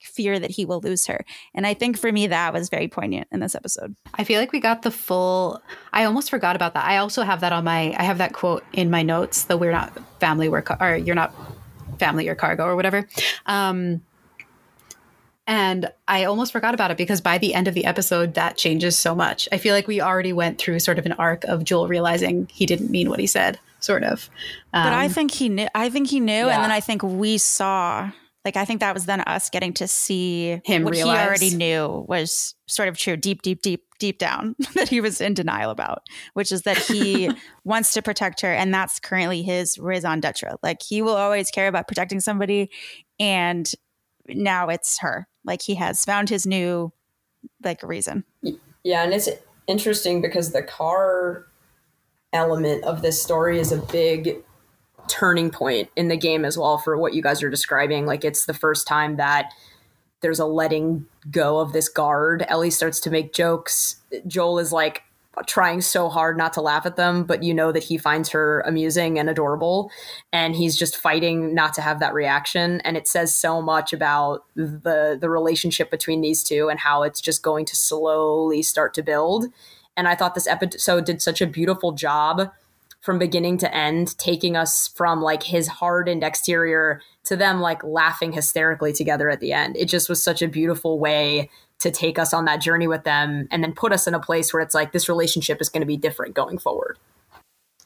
[0.00, 1.24] fear that he will lose her.
[1.54, 3.94] And I think for me, that was very poignant in this episode.
[4.14, 5.60] I feel like we got the full,
[5.92, 6.84] I almost forgot about that.
[6.84, 9.72] I also have that on my, I have that quote in my notes, the we're
[9.72, 11.34] not family, we're, or you're not
[11.98, 13.08] family or cargo or whatever.
[13.46, 14.02] Um,
[15.48, 18.98] and I almost forgot about it because by the end of the episode, that changes
[18.98, 19.48] so much.
[19.50, 22.66] I feel like we already went through sort of an arc of Joel realizing he
[22.66, 24.28] didn't mean what he said sort of.
[24.74, 25.66] Um, but I um, think he knew.
[25.74, 26.54] I think he knew, yeah.
[26.54, 28.10] and then I think we saw.
[28.44, 31.18] Like I think that was then us getting to see him what realize.
[31.18, 35.20] he already knew was sort of true, deep, deep, deep, deep down that he was
[35.20, 36.02] in denial about,
[36.34, 37.30] which is that he
[37.64, 40.56] wants to protect her, and that's currently his raison d'être.
[40.62, 42.70] Like he will always care about protecting somebody,
[43.18, 43.70] and
[44.28, 45.26] now it's her.
[45.44, 46.92] Like he has found his new
[47.62, 48.24] like reason.
[48.84, 49.28] Yeah, and it's
[49.66, 51.46] interesting because the car
[52.32, 54.42] element of this story is a big
[55.08, 58.06] turning point in the game as well for what you guys are describing.
[58.06, 59.52] Like it's the first time that
[60.20, 62.44] there's a letting go of this guard.
[62.48, 63.96] Ellie starts to make jokes.
[64.26, 65.02] Joel is like
[65.46, 68.60] trying so hard not to laugh at them, but you know that he finds her
[68.62, 69.90] amusing and adorable.
[70.32, 72.80] And he's just fighting not to have that reaction.
[72.80, 77.20] And it says so much about the the relationship between these two and how it's
[77.20, 79.46] just going to slowly start to build.
[79.96, 82.50] And I thought this episode did such a beautiful job
[83.00, 88.32] from beginning to end, taking us from like his hardened exterior to them like laughing
[88.32, 89.76] hysterically together at the end.
[89.76, 93.46] It just was such a beautiful way to take us on that journey with them
[93.50, 95.86] and then put us in a place where it's like this relationship is going to
[95.86, 96.98] be different going forward.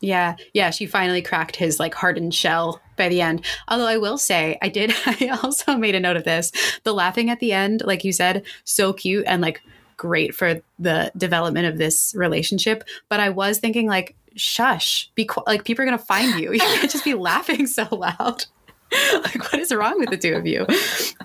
[0.00, 3.44] Yeah, yeah, she finally cracked his like hardened shell by the end.
[3.68, 6.50] Although I will say, I did I also made a note of this.
[6.82, 9.62] The laughing at the end, like you said, so cute and like
[9.96, 15.42] great for the development of this relationship, but I was thinking like shush, be qu-
[15.46, 16.52] like people are going to find you.
[16.52, 18.44] You can't just be laughing so loud.
[19.12, 20.66] like what is wrong with the two of you?
[20.68, 20.74] Uh,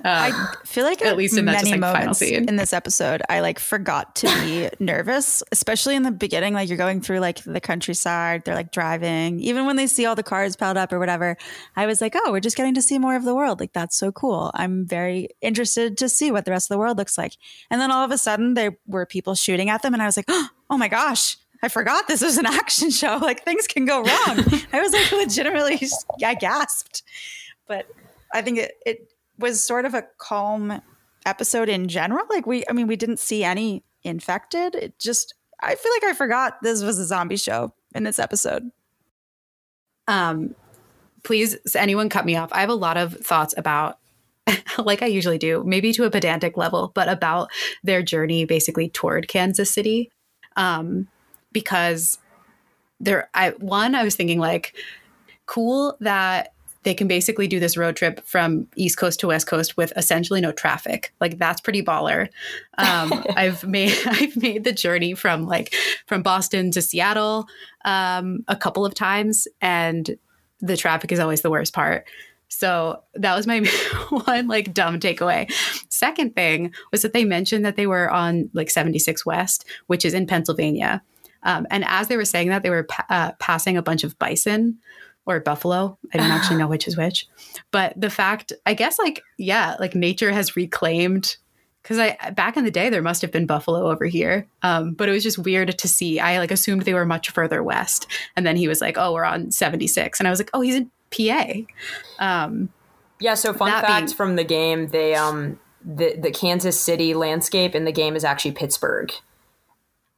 [0.06, 3.42] I feel like at least in that just, like, final scene in this episode, I
[3.42, 6.54] like forgot to be nervous, especially in the beginning.
[6.54, 9.40] Like you're going through like the countryside, they're like driving.
[9.42, 11.36] Even when they see all the cars piled up or whatever,
[11.76, 13.60] I was like, oh, we're just getting to see more of the world.
[13.60, 14.52] Like that's so cool.
[14.54, 17.34] I'm very interested to see what the rest of the world looks like.
[17.70, 20.18] And then all of a sudden, there were people shooting at them, and I was
[20.18, 20.28] like,
[20.70, 23.18] oh my gosh, I forgot this was an action show.
[23.22, 24.06] Like things can go wrong.
[24.74, 25.80] I was like legitimately,
[26.24, 27.04] I gasped
[27.68, 27.88] but
[28.34, 30.82] I think it, it was sort of a calm
[31.26, 32.26] episode in general.
[32.30, 34.76] Like we, I mean, we didn't see any infected.
[34.76, 38.72] It just, I feel like I forgot this was a zombie show in this episode.
[40.08, 40.56] Um,
[41.24, 42.50] please, anyone cut me off.
[42.54, 44.00] I have a lot of thoughts about,
[44.78, 47.50] like I usually do, maybe to a pedantic level, but about
[47.84, 50.10] their journey basically toward Kansas City.
[50.56, 51.08] Um,
[51.58, 52.20] because
[53.00, 54.76] there, I one, I was thinking like,
[55.48, 56.54] cool that
[56.84, 60.40] they can basically do this road trip from East Coast to West Coast with essentially
[60.40, 61.14] no traffic.
[61.20, 62.30] Like that's pretty baller.
[62.78, 65.74] Um, I've made I've made the journey from like
[66.06, 67.48] from Boston to Seattle
[67.86, 70.16] um, a couple of times, and
[70.60, 72.06] the traffic is always the worst part.
[72.50, 73.60] So that was my
[74.10, 75.52] one like dumb takeaway.
[75.90, 80.14] Second thing was that they mentioned that they were on like 76 West, which is
[80.14, 81.02] in Pennsylvania.
[81.44, 84.18] Um, and as they were saying that, they were pa- uh, passing a bunch of
[84.20, 84.80] bison,
[85.28, 85.98] or buffalo.
[86.14, 87.28] I don't actually know which is which.
[87.72, 91.38] But the fact, I guess, like, yeah, like nature has reclaimed
[91.84, 95.08] because I back in the day there must have been buffalo over here, um, but
[95.08, 96.20] it was just weird to see.
[96.20, 99.24] I like assumed they were much further west, and then he was like, "Oh, we're
[99.24, 101.54] on 76," and I was like, "Oh, he's in PA."
[102.20, 102.70] Um,
[103.22, 103.36] yeah.
[103.36, 107.86] So fun fact being, from the game: they um the the Kansas City landscape in
[107.86, 109.12] the game is actually Pittsburgh.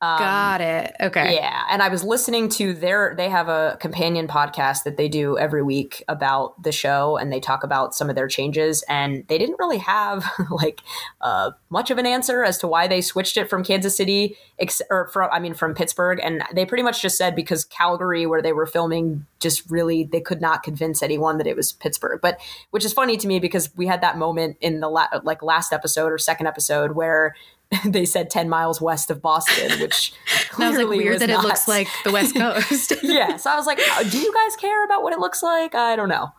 [0.02, 0.96] Um, Got it.
[1.02, 1.36] Okay.
[1.36, 3.14] Yeah, and I was listening to their.
[3.18, 7.42] They have a companion podcast that they do every week about the show, and they
[7.42, 8.82] talk about some of their changes.
[8.88, 10.80] And they didn't really have like
[11.20, 14.82] uh, much of an answer as to why they switched it from Kansas City, ex-
[14.90, 16.22] or from I mean from Pittsburgh.
[16.24, 20.22] And they pretty much just said because Calgary, where they were filming, just really they
[20.22, 22.22] could not convince anyone that it was Pittsburgh.
[22.22, 22.40] But
[22.72, 25.74] which is funny to me because we had that moment in the la- like last
[25.74, 27.36] episode or second episode where
[27.86, 30.14] they said 10 miles west of Boston, which
[30.58, 31.44] I was like weird was that not.
[31.44, 32.94] it looks like the West Coast.
[33.04, 33.38] yeah.
[33.38, 35.76] So I was like, uh, do you guys care about what it looks like?
[35.76, 36.32] I don't know.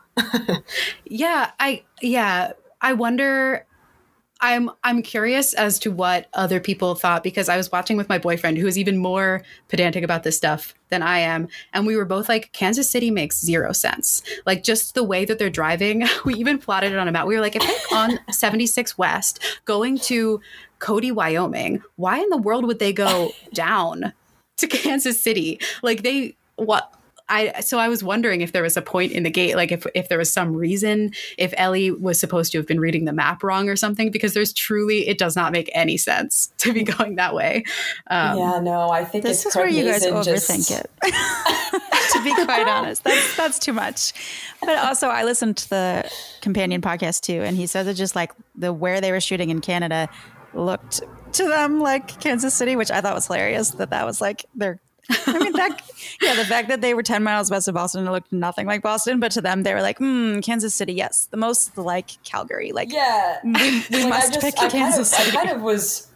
[1.04, 1.52] yeah.
[1.60, 2.52] I, yeah.
[2.80, 3.66] I wonder
[4.40, 8.18] I'm I'm curious as to what other people thought because I was watching with my
[8.18, 12.06] boyfriend who is even more pedantic about this stuff than I am and we were
[12.06, 14.22] both like Kansas City makes zero sense.
[14.46, 17.26] Like just the way that they're driving, we even plotted it on a map.
[17.26, 20.40] We were like if they're on 76 West going to
[20.80, 24.12] Cody, Wyoming, why in the world would they go down
[24.56, 25.60] to Kansas City?
[25.82, 26.94] Like they what
[27.30, 29.86] I so I was wondering if there was a point in the gate, like if
[29.94, 33.42] if there was some reason if Ellie was supposed to have been reading the map
[33.44, 37.14] wrong or something, because there's truly it does not make any sense to be going
[37.14, 37.62] that way.
[38.08, 40.70] Um, yeah, no, I think this is where you guys overthink just...
[40.72, 40.90] it.
[42.12, 44.12] to be quite honest, that's that's too much.
[44.60, 46.10] But also, I listened to the
[46.40, 49.60] companion podcast too, and he says it just like the where they were shooting in
[49.60, 50.08] Canada
[50.54, 53.70] looked to them like Kansas City, which I thought was hilarious.
[53.70, 54.80] That that was like their.
[55.26, 55.82] I mean, that
[56.22, 58.82] yeah, the fact that they were ten miles west of Boston and looked nothing like
[58.82, 62.72] Boston, but to them they were like, hmm, Kansas City, yes, the most like Calgary,
[62.72, 63.52] like yeah, we,
[63.90, 65.36] we like, must just, pick I Kansas kind of, City.
[65.36, 66.06] I kind of was.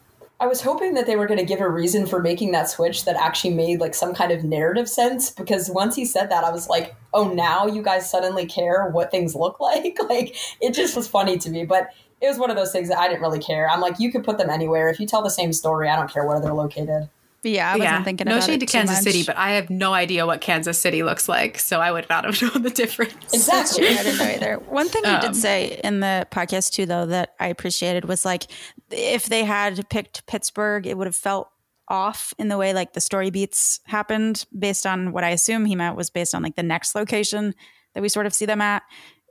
[0.41, 3.05] I was hoping that they were going to give a reason for making that switch
[3.05, 6.51] that actually made like some kind of narrative sense because once he said that I
[6.51, 10.97] was like, "Oh, now you guys suddenly care what things look like?" like it just
[10.97, 11.91] was funny to me, but
[12.25, 13.68] it was one of those things that I didn't really care.
[13.68, 14.89] I'm like, you could put them anywhere.
[14.89, 17.09] If you tell the same story, I don't care where they're located.
[17.43, 18.05] Yeah, I wasn't yeah.
[18.05, 21.29] thinking no shade to Kansas City, but I have no idea what Kansas City looks
[21.29, 23.35] like, so I would not have known the difference.
[23.35, 24.55] Exactly, I didn't know either.
[24.70, 28.25] One thing um, you did say in the podcast too, though, that I appreciated was
[28.25, 28.45] like
[28.91, 31.49] if they had picked Pittsburgh, it would have felt
[31.89, 35.77] off in the way like the story beats happened based on what I assume he
[35.77, 37.55] meant was based on like the next location
[37.93, 38.83] that we sort of see them at.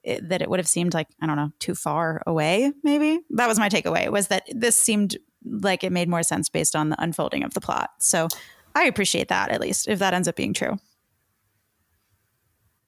[0.04, 2.74] It, that it would have seemed like I don't know too far away.
[2.84, 6.76] Maybe that was my takeaway was that this seemed like it made more sense based
[6.76, 7.91] on the unfolding of the plot.
[7.99, 8.28] So
[8.76, 10.78] I appreciate that at least if that ends up being true.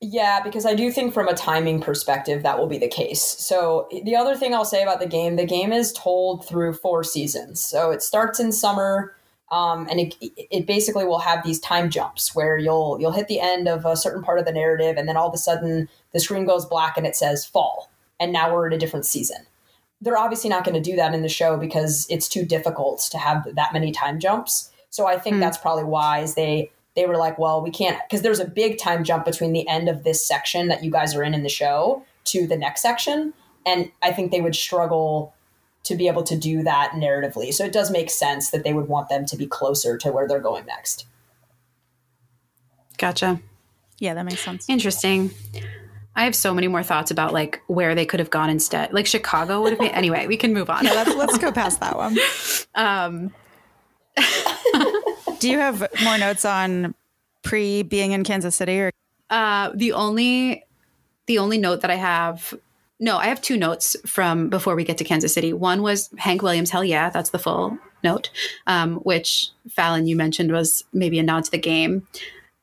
[0.01, 3.23] Yeah, because I do think from a timing perspective that will be the case.
[3.23, 7.03] So the other thing I'll say about the game, the game is told through four
[7.03, 7.61] seasons.
[7.61, 9.15] So it starts in summer,
[9.51, 13.39] um, and it, it basically will have these time jumps where you'll you'll hit the
[13.39, 16.19] end of a certain part of the narrative, and then all of a sudden the
[16.19, 17.89] screen goes black and it says fall,
[18.19, 19.45] and now we're in a different season
[20.01, 23.17] they're obviously not going to do that in the show because it's too difficult to
[23.17, 24.71] have that many time jumps.
[24.89, 25.39] So I think mm.
[25.39, 26.35] that's probably wise.
[26.35, 29.67] They they were like, well, we can't because there's a big time jump between the
[29.67, 32.81] end of this section that you guys are in in the show to the next
[32.81, 33.33] section,
[33.65, 35.33] and I think they would struggle
[35.85, 37.53] to be able to do that narratively.
[37.53, 40.27] So it does make sense that they would want them to be closer to where
[40.27, 41.05] they're going next.
[42.97, 43.39] Gotcha.
[43.99, 44.67] Yeah, that makes sense.
[44.69, 45.31] Interesting.
[46.15, 48.93] I have so many more thoughts about like where they could have gone instead.
[48.93, 49.89] Like Chicago would have been.
[49.89, 50.85] anyway, we can move on.
[50.85, 52.17] Yeah, let's, let's go past that one.
[52.77, 53.31] Um,
[55.39, 56.93] Do you have more notes on
[57.43, 58.91] pre being in Kansas City or?
[59.29, 60.63] Uh, the only,
[61.27, 62.53] the only note that I have.
[62.99, 65.51] No, I have two notes from before we get to Kansas City.
[65.51, 68.29] One was Hank Williams, hell yeah, that's the full note,
[68.67, 72.07] um, which Falon you mentioned was maybe a nod to the game.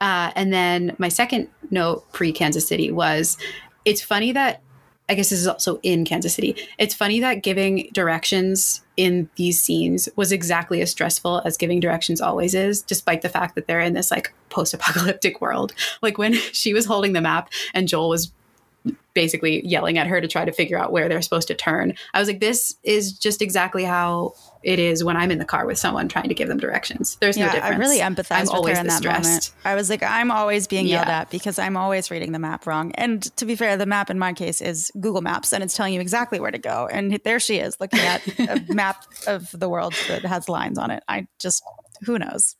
[0.01, 3.37] Uh, and then my second note pre Kansas City was
[3.85, 4.63] it's funny that
[5.09, 6.57] I guess this is also in Kansas City.
[6.79, 12.21] It's funny that giving directions in these scenes was exactly as stressful as giving directions
[12.21, 15.75] always is, despite the fact that they're in this like post apocalyptic world.
[16.01, 18.33] Like when she was holding the map and Joel was
[19.15, 21.95] basically yelling at her to try to figure out where they're supposed to turn.
[22.15, 25.67] I was like, this is just exactly how it is when I'm in the car
[25.67, 27.17] with someone trying to give them directions.
[27.21, 27.75] There's yeah, no difference.
[27.75, 29.25] I really empathize I'm with always her in that stressed.
[29.25, 29.53] moment.
[29.65, 31.21] I was like, I'm always being yelled yeah.
[31.21, 32.93] at because I'm always reading the map wrong.
[32.93, 35.95] And to be fair, the map in my case is Google Maps and it's telling
[35.95, 36.89] you exactly where to go.
[36.91, 40.91] And there she is looking at a map of the world that has lines on
[40.91, 41.03] it.
[41.09, 41.63] I just,
[42.05, 42.57] who knows?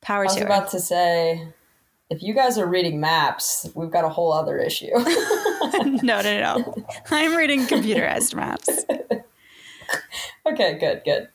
[0.00, 0.70] Power I was to about her.
[0.70, 1.48] to say,
[2.10, 4.90] if you guys are reading maps, we've got a whole other issue.
[6.02, 6.74] no, no, no.
[7.10, 8.68] I'm reading computerized maps.
[10.46, 11.28] okay, good, good.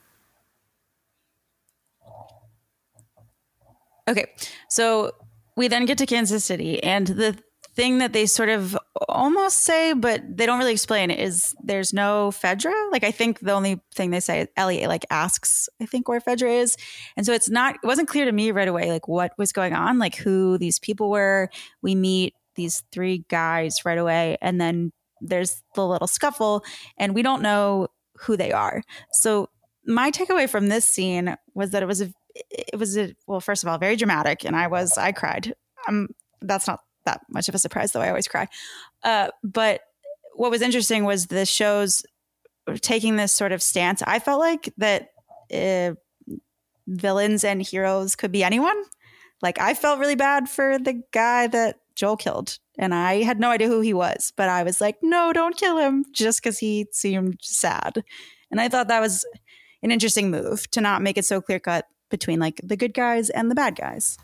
[4.07, 4.25] Okay,
[4.69, 5.11] so
[5.55, 7.37] we then get to Kansas City, and the
[7.79, 8.77] thing that they sort of
[9.07, 12.73] almost say, but they don't really explain is there's no Fedra.
[12.91, 16.59] Like I think the only thing they say, Ellie like asks, I think where Fedra
[16.59, 16.75] is,
[17.15, 17.75] and so it's not.
[17.75, 20.77] It wasn't clear to me right away, like what was going on, like who these
[20.77, 21.49] people were.
[21.81, 26.65] We meet these three guys right away, and then there's the little scuffle,
[26.97, 28.83] and we don't know who they are.
[29.13, 29.47] So
[29.85, 32.11] my takeaway from this scene was that it was a
[32.49, 35.53] it was a well first of all very dramatic and I was I cried.
[35.87, 36.09] Um
[36.41, 38.47] that's not that much of a surprise though I always cry.
[39.03, 39.81] Uh but
[40.33, 42.03] what was interesting was the shows
[42.77, 44.01] taking this sort of stance.
[44.05, 45.09] I felt like that
[45.53, 45.95] uh,
[46.87, 48.81] villains and heroes could be anyone.
[49.41, 52.59] Like I felt really bad for the guy that Joel killed.
[52.77, 55.77] And I had no idea who he was, but I was like, no, don't kill
[55.77, 58.03] him just because he seemed sad.
[58.51, 59.25] And I thought that was
[59.83, 63.29] an interesting move to not make it so clear cut between like the good guys
[63.29, 64.17] and the bad guys.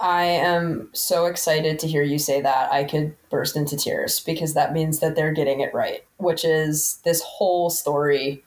[0.00, 2.72] I am so excited to hear you say that.
[2.72, 7.00] I could burst into tears because that means that they're getting it right, which is
[7.04, 8.44] this whole story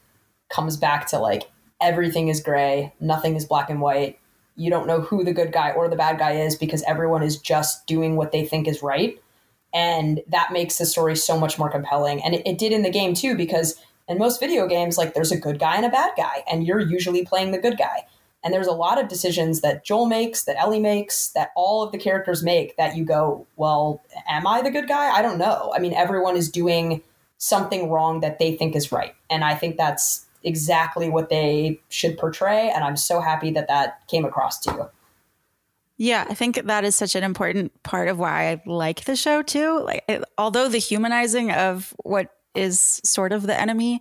[0.50, 4.18] comes back to like everything is gray, nothing is black and white
[4.56, 7.38] you don't know who the good guy or the bad guy is because everyone is
[7.38, 9.20] just doing what they think is right.
[9.74, 12.22] And that makes the story so much more compelling.
[12.24, 15.32] And it, it did in the game too, because in most video games, like there's
[15.32, 18.06] a good guy and a bad guy, and you're usually playing the good guy.
[18.44, 21.92] And there's a lot of decisions that Joel makes, that Ellie makes, that all of
[21.92, 25.12] the characters make that you go, well, am I the good guy?
[25.12, 25.72] I don't know.
[25.76, 27.04] I mean, everyone is doing
[27.38, 29.16] something wrong that they think is right.
[29.30, 32.72] And I think that's exactly what they should portray.
[32.74, 34.90] And I'm so happy that that came across to you.
[35.98, 39.44] Yeah, I think that is such an important part of why I like the show
[39.44, 39.84] too.
[39.86, 44.00] Like, it, although the humanizing of what is sort of the enemy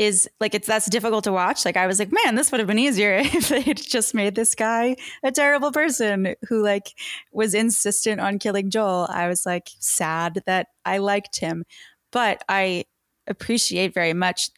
[0.00, 1.66] is like it's that's difficult to watch.
[1.66, 4.34] Like I was like, man, this would have been easier if they had just made
[4.34, 6.94] this guy a terrible person who like
[7.32, 9.06] was insistent on killing Joel.
[9.10, 11.66] I was like sad that I liked him,
[12.12, 12.86] but I
[13.26, 14.48] appreciate very much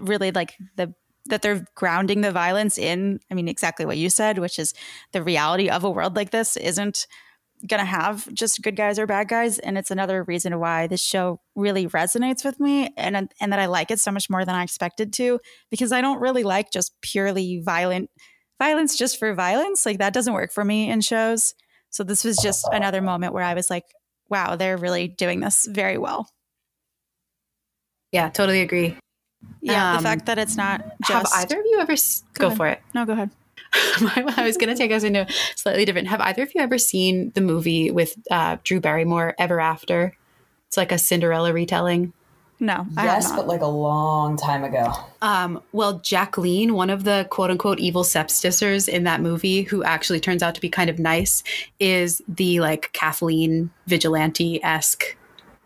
[0.00, 0.94] really like the
[1.26, 4.74] that they're grounding the violence in i mean exactly what you said which is
[5.12, 7.06] the reality of a world like this isn't
[7.68, 11.40] to have just good guys or bad guys and it's another reason why this show
[11.54, 14.62] really resonates with me and and that I like it so much more than I
[14.62, 15.40] expected to
[15.70, 18.10] because I don't really like just purely violent
[18.58, 21.54] violence just for violence like that doesn't work for me in shows
[21.90, 23.84] so this was just another moment where I was like
[24.28, 26.28] wow they're really doing this very well
[28.10, 28.96] yeah totally agree
[29.60, 31.34] yeah, um, the fact that it's not just.
[31.34, 31.94] Have either of you ever
[32.34, 32.80] go, go for it?
[32.94, 33.30] No, go ahead.
[33.74, 36.08] I was going to take us into slightly different.
[36.08, 40.16] Have either of you ever seen the movie with uh, Drew Barrymore, Ever After?
[40.68, 42.12] It's like a Cinderella retelling.
[42.60, 44.92] No, yes, but like a long time ago.
[45.20, 50.20] Um, well, Jacqueline, one of the quote unquote evil stepsisters in that movie, who actually
[50.20, 51.42] turns out to be kind of nice,
[51.80, 55.16] is the like Kathleen vigilante esque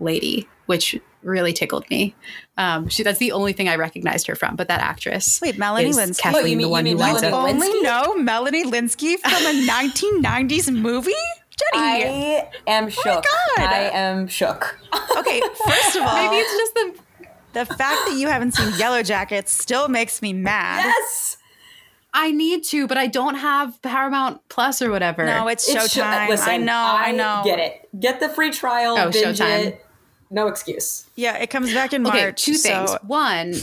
[0.01, 2.15] lady, which really tickled me.
[2.57, 4.57] Um, she that's the only thing I recognized her from.
[4.57, 7.33] But that actress, wait, Melanie Lynskey, Kathleen, oh, you mean, the one who winds up.
[7.33, 11.13] Only know Melanie Lynskey from a 1990s movie.
[11.57, 13.05] Jenni, I am shook.
[13.07, 13.73] Oh my God.
[13.73, 14.79] I am shook.
[15.19, 16.95] Okay, first of all, maybe it's just the
[17.57, 20.85] the fact that you haven't seen Yellow Jackets still makes me mad.
[20.85, 21.39] Yes.
[22.13, 25.25] I need to, but I don't have Paramount Plus or whatever.
[25.25, 25.85] No, it's Showtime.
[25.85, 27.43] It's sh- listen, I know, I, I, know.
[27.45, 27.89] Get it.
[27.99, 28.97] Get the free trial.
[28.99, 29.67] Oh, Showtime.
[29.67, 29.86] It
[30.31, 31.09] no excuse.
[31.15, 32.15] Yeah, it comes back in March.
[32.17, 32.69] Okay, two so.
[32.69, 32.97] things.
[33.03, 33.55] One,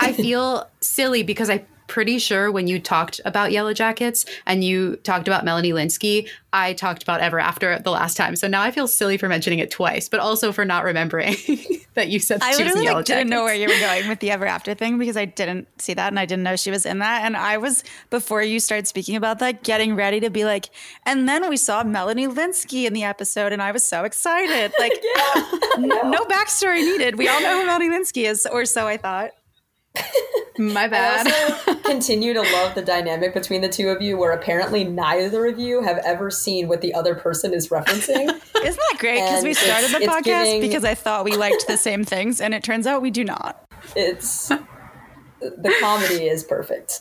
[0.00, 4.96] I feel silly because I pretty sure when you talked about Yellow Jackets and you
[4.96, 8.34] talked about Melanie Lynskey, I talked about Ever After the last time.
[8.34, 11.36] So now I feel silly for mentioning it twice, but also for not remembering
[11.94, 14.46] that you said I literally like, didn't know where you were going with the Ever
[14.46, 17.24] After thing because I didn't see that and I didn't know she was in that.
[17.26, 20.70] And I was before you started speaking about that, getting ready to be like,
[21.04, 24.72] and then we saw Melanie Lynskey in the episode, and I was so excited.
[24.78, 25.44] Like, yeah,
[25.76, 26.08] no.
[26.08, 27.18] no backstory needed.
[27.18, 29.32] We all know who Melanie Lynskey is, or so I thought.
[30.58, 31.26] My bad.
[31.26, 35.46] I also continue to love the dynamic between the two of you, where apparently neither
[35.46, 38.28] of you have ever seen what the other person is referencing.
[38.64, 39.20] Isn't that great?
[39.20, 42.54] Because we started the podcast giving, because I thought we liked the same things, and
[42.54, 43.64] it turns out we do not.
[43.96, 44.48] It's
[45.40, 47.00] the comedy is perfect.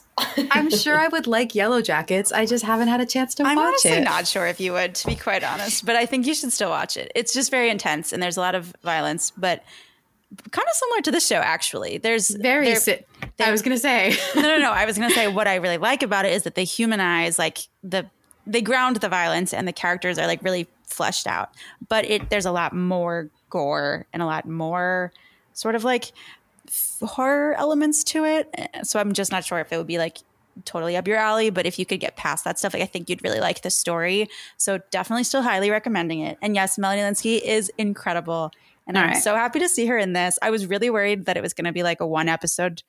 [0.50, 2.32] I'm sure I would like Yellow Jackets.
[2.32, 3.52] I just haven't had a chance to watch it.
[3.52, 6.34] I'm honestly not sure if you would, to be quite honest, but I think you
[6.34, 7.12] should still watch it.
[7.16, 9.64] It's just very intense, and there's a lot of violence, but
[10.52, 11.98] kind of similar to this show actually.
[11.98, 13.00] There's very there, si-
[13.40, 14.16] i was gonna say.
[14.36, 16.56] No no no i was gonna say what i really like about it is that
[16.56, 18.10] they humanize like the
[18.48, 21.50] they ground the violence and the characters are like really fleshed out.
[21.88, 25.12] But it there's a lot more gore and a lot more
[25.54, 26.12] sort of like
[27.02, 28.50] horror elements to it.
[28.54, 30.18] Eh, so i'm just not sure if it would be like
[30.66, 33.10] totally up your alley but if you could get past that stuff like i think
[33.10, 34.30] you'd really like the story.
[34.58, 36.38] So definitely still highly recommending it.
[36.42, 38.52] And yes melanie lynskey is incredible
[38.88, 39.24] and All I'm right.
[39.24, 40.40] so happy to see her in this.
[40.42, 42.84] I was really worried that it was going to be like a one episode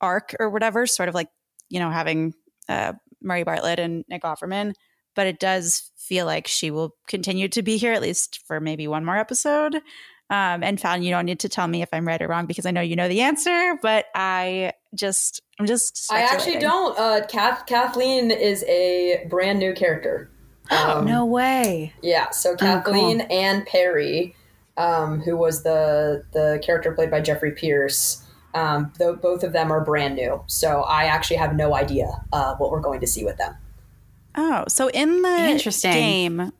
[0.00, 1.28] arc or whatever, sort of like,
[1.68, 2.34] you know, having
[2.68, 4.74] uh, Murray Bartlett and Nick Offerman.
[5.16, 8.86] But it does feel like she will continue to be here at least for maybe
[8.86, 9.76] one more episode.
[10.30, 12.64] Um, and Falon you don't need to tell me if I'm right or wrong because
[12.64, 13.76] I know you know the answer.
[13.82, 16.06] But I just, I'm just.
[16.10, 16.96] I actually don't.
[16.96, 20.30] Uh, Kath, Kathleen is a brand new character.
[20.72, 21.92] Oh um, no way!
[22.00, 23.36] Yeah, so Kathleen oh, cool.
[23.36, 24.36] and Perry
[24.76, 28.24] um, who was the the character played by Jeffrey Pierce.
[28.52, 32.56] Um, though both of them are brand new, so I actually have no idea uh,
[32.56, 33.54] what we're going to see with them.
[34.34, 35.92] Oh, so in the Interesting.
[35.92, 36.52] game,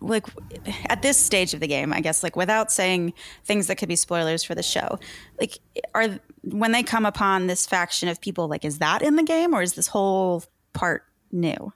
[0.00, 0.26] like
[0.86, 3.14] at this stage of the game, I guess, like without saying
[3.44, 4.98] things that could be spoilers for the show,
[5.40, 5.58] like
[5.94, 9.54] are when they come upon this faction of people, like is that in the game
[9.54, 11.72] or is this whole part new?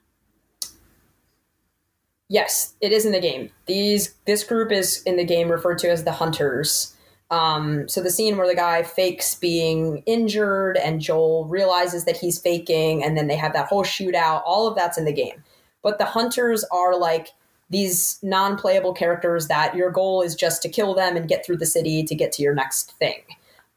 [2.29, 3.49] Yes, it is in the game.
[3.65, 6.95] These this group is in the game referred to as the Hunters.
[7.31, 12.39] Um, so the scene where the guy fakes being injured and Joel realizes that he's
[12.39, 14.43] faking, and then they have that whole shootout.
[14.45, 15.43] All of that's in the game.
[15.81, 17.29] But the Hunters are like
[17.69, 21.65] these non-playable characters that your goal is just to kill them and get through the
[21.65, 23.21] city to get to your next thing.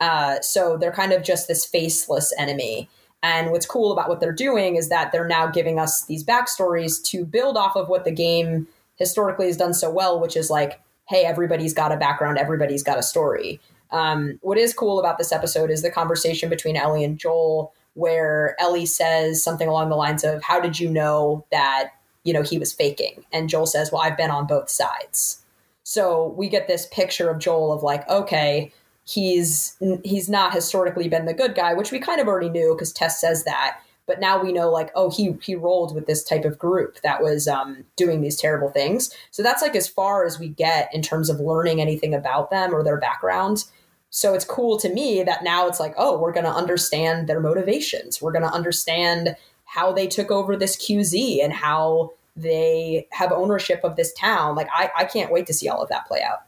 [0.01, 2.89] Uh, so they're kind of just this faceless enemy.
[3.23, 7.03] And what's cool about what they're doing is that they're now giving us these backstories
[7.05, 8.67] to build off of what the game
[8.97, 12.99] historically has done so well, which is like, hey, everybody's got a background, everybody's got
[12.99, 13.61] a story.
[13.91, 18.57] Um, what is cool about this episode is the conversation between Ellie and Joel, where
[18.59, 21.91] Ellie says something along the lines of, How did you know that,
[22.25, 23.25] you know, he was faking?
[23.33, 25.43] And Joel says, Well, I've been on both sides.
[25.85, 28.73] So we get this picture of Joel of like, okay,
[29.05, 32.93] he's he's not historically been the good guy, which we kind of already knew because
[32.93, 33.79] Tess says that.
[34.07, 37.23] But now we know, like, oh, he he rolled with this type of group that
[37.23, 39.15] was um, doing these terrible things.
[39.31, 42.75] So that's like as far as we get in terms of learning anything about them
[42.75, 43.65] or their background.
[44.11, 47.41] so it's cool to me that now it's like, oh, we're going to understand their
[47.41, 48.21] motivations.
[48.21, 53.81] We're going to understand how they took over this QZ and how they have ownership
[53.85, 54.55] of this town.
[54.55, 56.41] Like, I, I can't wait to see all of that play out.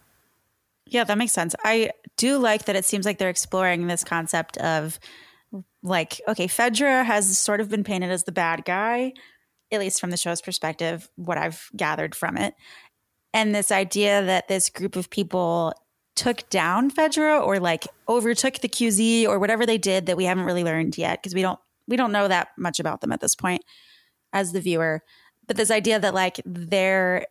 [0.94, 1.56] Yeah, that makes sense.
[1.64, 5.00] I do like that it seems like they're exploring this concept of
[5.82, 9.12] like, okay, Fedra has sort of been painted as the bad guy,
[9.72, 12.54] at least from the show's perspective, what I've gathered from it.
[13.32, 15.74] And this idea that this group of people
[16.14, 20.44] took down Fedra or like overtook the QZ or whatever they did that we haven't
[20.44, 23.34] really learned yet because we don't we don't know that much about them at this
[23.34, 23.64] point
[24.32, 25.02] as the viewer.
[25.48, 27.26] But this idea that like they're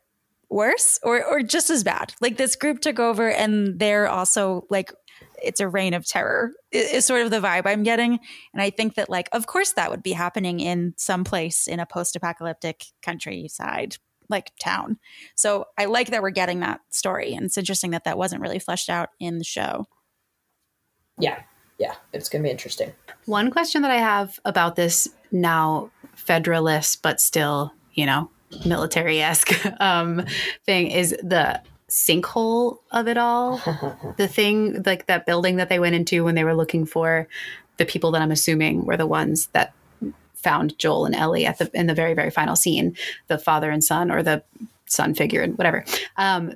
[0.53, 2.13] worse or or just as bad.
[2.21, 4.93] Like this group took over and they're also like
[5.41, 8.19] it's a reign of terror is sort of the vibe I'm getting.
[8.53, 11.79] And I think that like of course that would be happening in some place in
[11.79, 13.97] a post-apocalyptic countryside
[14.29, 14.97] like town.
[15.35, 18.59] So I like that we're getting that story, and it's interesting that that wasn't really
[18.59, 19.85] fleshed out in the show.
[21.19, 21.41] Yeah,
[21.77, 22.93] yeah, it's going to be interesting.
[23.25, 28.29] One question that I have about this now federalist, but still, you know,
[28.65, 30.25] military esque um,
[30.65, 33.57] thing is the sinkhole of it all.
[34.17, 37.27] the thing, like that building that they went into when they were looking for
[37.77, 39.73] the people that I'm assuming were the ones that
[40.35, 42.95] found Joel and Ellie at the in the very very final scene,
[43.27, 44.43] the father and son or the
[44.85, 45.85] son figure and whatever.
[46.17, 46.53] Um,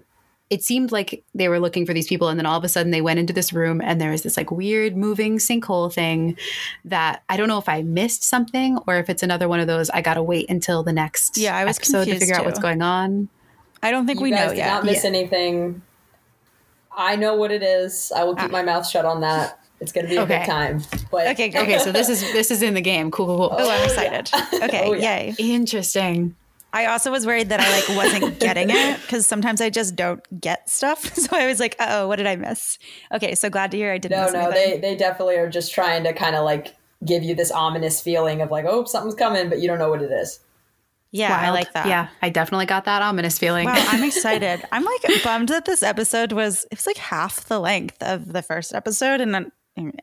[0.49, 2.91] it seemed like they were looking for these people and then all of a sudden
[2.91, 6.37] they went into this room and there was this like weird moving sinkhole thing
[6.85, 9.89] that I don't know if I missed something or if it's another one of those
[9.89, 12.39] I gotta wait until the next yeah, I was episode to figure too.
[12.41, 13.27] out what's going on.
[13.83, 14.67] I don't think you we guys know did yet.
[14.67, 15.09] not miss Yeah.
[15.09, 15.81] anything.
[16.95, 18.11] I know what it is.
[18.15, 18.51] I will keep Ah.
[18.51, 19.59] my mouth shut on that.
[19.79, 20.39] It's going to be a Okay.
[20.39, 20.81] good time.
[21.11, 21.49] But Okay.
[21.49, 23.11] Okay, so this is this is in the game.
[23.11, 23.49] Cool, cool, cool.
[23.51, 24.31] Oh, I'm Oh, excited.
[24.63, 25.17] Okay, Oh, yeah.
[25.19, 25.35] yay.
[25.37, 26.35] Interesting.
[26.77, 30.21] I also was worried that I like wasn't getting it because sometimes I just don't
[30.39, 31.11] get stuff.
[31.17, 32.77] So I was like, oh, what did I miss?
[33.11, 34.81] Okay, so glad to hear I didn't no, miss no, anything.
[34.81, 38.41] they they definitely are just trying to kind of like give you this ominous feeling
[38.41, 40.39] of like, oh, something's coming, but you don't know what it is.
[41.11, 41.87] yeah, I like that.
[41.87, 43.65] Yeah, I definitely got that ominous feeling.
[43.65, 44.63] Wow, I'm excited.
[44.71, 48.41] I'm like bummed that this episode was it was like half the length of the
[48.43, 49.51] first episode and then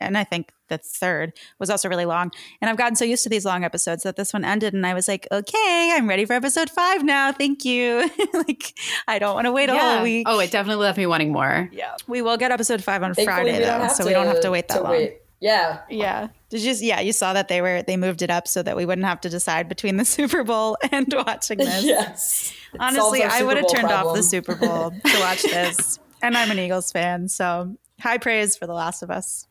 [0.01, 2.31] and I think the third was also really long.
[2.61, 4.95] And I've gotten so used to these long episodes that this one ended and I
[4.95, 7.33] was like, okay, I'm ready for episode five now.
[7.33, 8.11] Thank you.
[8.35, 10.27] like I don't want to wait a whole week.
[10.29, 11.69] Oh, it definitely left me wanting more.
[11.73, 11.97] yeah.
[12.07, 14.51] We will get episode five on Thankfully, Friday though, so to, we don't have to
[14.51, 15.09] wait that long.
[15.41, 16.29] Yeah, Yeah.
[16.49, 18.87] Did you yeah, you saw that they were they moved it up so that we
[18.87, 21.85] wouldn't have to decide between the Super Bowl and watching this.
[21.85, 22.55] yes.
[22.79, 25.99] Honestly, I would have Bowl turned off the Super Bowl to watch this.
[26.23, 29.47] And I'm an Eagles fan, so high praise for The Last of Us.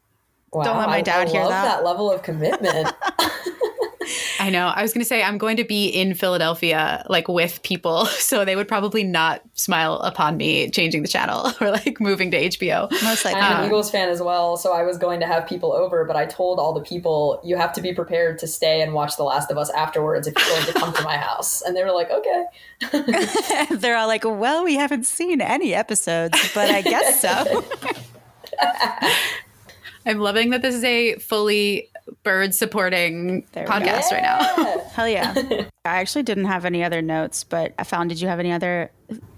[0.54, 1.84] Wow, Don't let my I- dad I hear love that.
[1.84, 2.94] level of commitment.
[4.40, 4.68] I know.
[4.68, 8.44] I was going to say I'm going to be in Philadelphia, like with people, so
[8.44, 12.92] they would probably not smile upon me changing the channel or like moving to HBO.
[13.04, 13.40] Most likely.
[13.42, 16.16] I'm an Eagles fan as well, so I was going to have people over, but
[16.16, 19.24] I told all the people you have to be prepared to stay and watch The
[19.24, 21.62] Last of Us afterwards if you're going to come to my house.
[21.62, 22.46] And they were like, okay.
[23.72, 27.64] They're all like, well, we haven't seen any episodes, but I guess so.
[30.06, 31.90] I'm loving that this is a fully
[32.24, 33.74] bird supporting There we go.
[33.74, 34.80] podcast right now.
[34.94, 35.34] Hell yeah.
[35.86, 38.92] I actually didn't have any other notes, but I found, did you have any other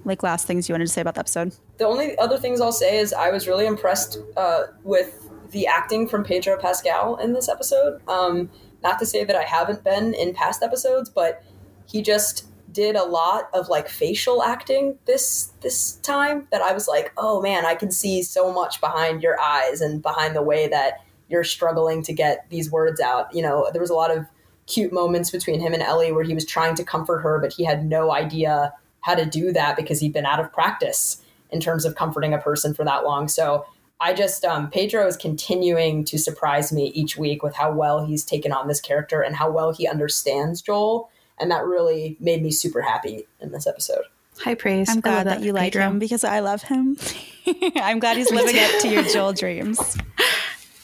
[0.03, 1.53] like last things you wanted to say about the episode?
[1.77, 6.07] The only other things I'll say is I was really impressed uh, with the acting
[6.07, 8.01] from Pedro Pascal in this episode.
[8.07, 8.49] Um,
[8.83, 11.43] not to say that I haven't been in past episodes, but
[11.87, 12.45] he just
[12.75, 17.41] did a lot of like facial acting this this time that I was like, oh
[17.41, 20.99] man, I can see so much behind your eyes and behind the way that
[21.29, 23.33] you're struggling to get these words out.
[23.33, 24.25] You know, there was a lot of
[24.67, 27.63] cute moments between him and Ellie where he was trying to comfort her, but he
[27.63, 31.21] had no idea how to do that because he'd been out of practice
[31.51, 33.27] in terms of comforting a person for that long.
[33.27, 33.65] So
[34.01, 38.25] I just, um, Pedro is continuing to surprise me each week with how well he's
[38.25, 41.09] taken on this character and how well he understands Joel.
[41.39, 44.03] And that really made me super happy in this episode.
[44.39, 44.89] High praise.
[44.89, 45.87] I'm glad love that you like Pedro.
[45.89, 46.97] him because I love him.
[47.77, 49.97] I'm glad he's living up to your Joel dreams.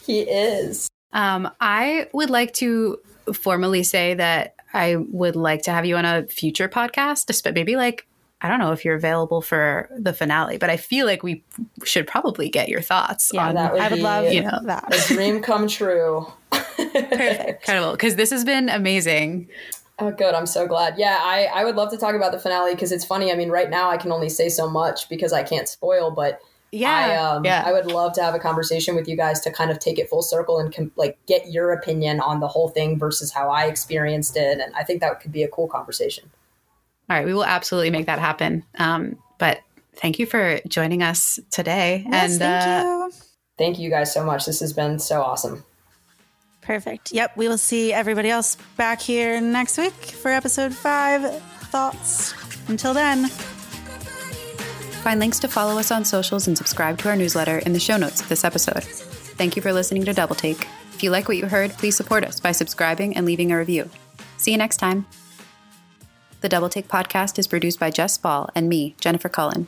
[0.06, 0.90] He is.
[1.14, 2.98] Um, I would like to
[3.34, 7.76] formally say that I would like to have you on a future podcast, esp- maybe
[7.76, 8.08] like
[8.44, 11.44] I don't know if you're available for the finale, but I feel like we
[11.84, 14.66] should probably get your thoughts Yeah, on that would I would love you know, a
[14.66, 14.92] that.
[15.08, 16.26] dream come true.
[16.52, 17.62] Perfect.
[17.62, 19.48] incredible because this has been amazing.
[20.02, 20.34] Oh, good.
[20.34, 20.98] I'm so glad.
[20.98, 23.32] Yeah, I, I would love to talk about the finale because it's funny.
[23.32, 26.42] I mean, right now I can only say so much because I can't spoil, but
[26.74, 27.64] I, um, yeah.
[27.64, 30.10] I would love to have a conversation with you guys to kind of take it
[30.10, 33.66] full circle and com- like get your opinion on the whole thing versus how I
[33.66, 34.60] experienced it.
[34.60, 36.32] And I think that could be a cool conversation.
[37.08, 38.64] All right, we will absolutely make that happen.
[38.80, 39.60] Um, but
[39.98, 42.06] thank you for joining us today.
[42.10, 43.12] Yes, and thank uh, you.
[43.60, 44.48] thank you guys so much.
[44.48, 45.64] This has been so awesome.
[46.62, 47.12] Perfect.
[47.12, 47.38] Yep.
[47.38, 52.34] We will see everybody else back here next week for episode five thoughts.
[52.68, 53.28] Until then.
[55.02, 57.98] Find links to follow us on socials and subscribe to our newsletter in the show
[57.98, 58.84] notes of this episode.
[58.84, 60.68] Thank you for listening to Double Take.
[60.94, 63.90] If you like what you heard, please support us by subscribing and leaving a review.
[64.38, 65.08] See you next time.
[66.42, 69.68] The Double Take podcast is produced by Jess Spoll and me, Jennifer Cullen.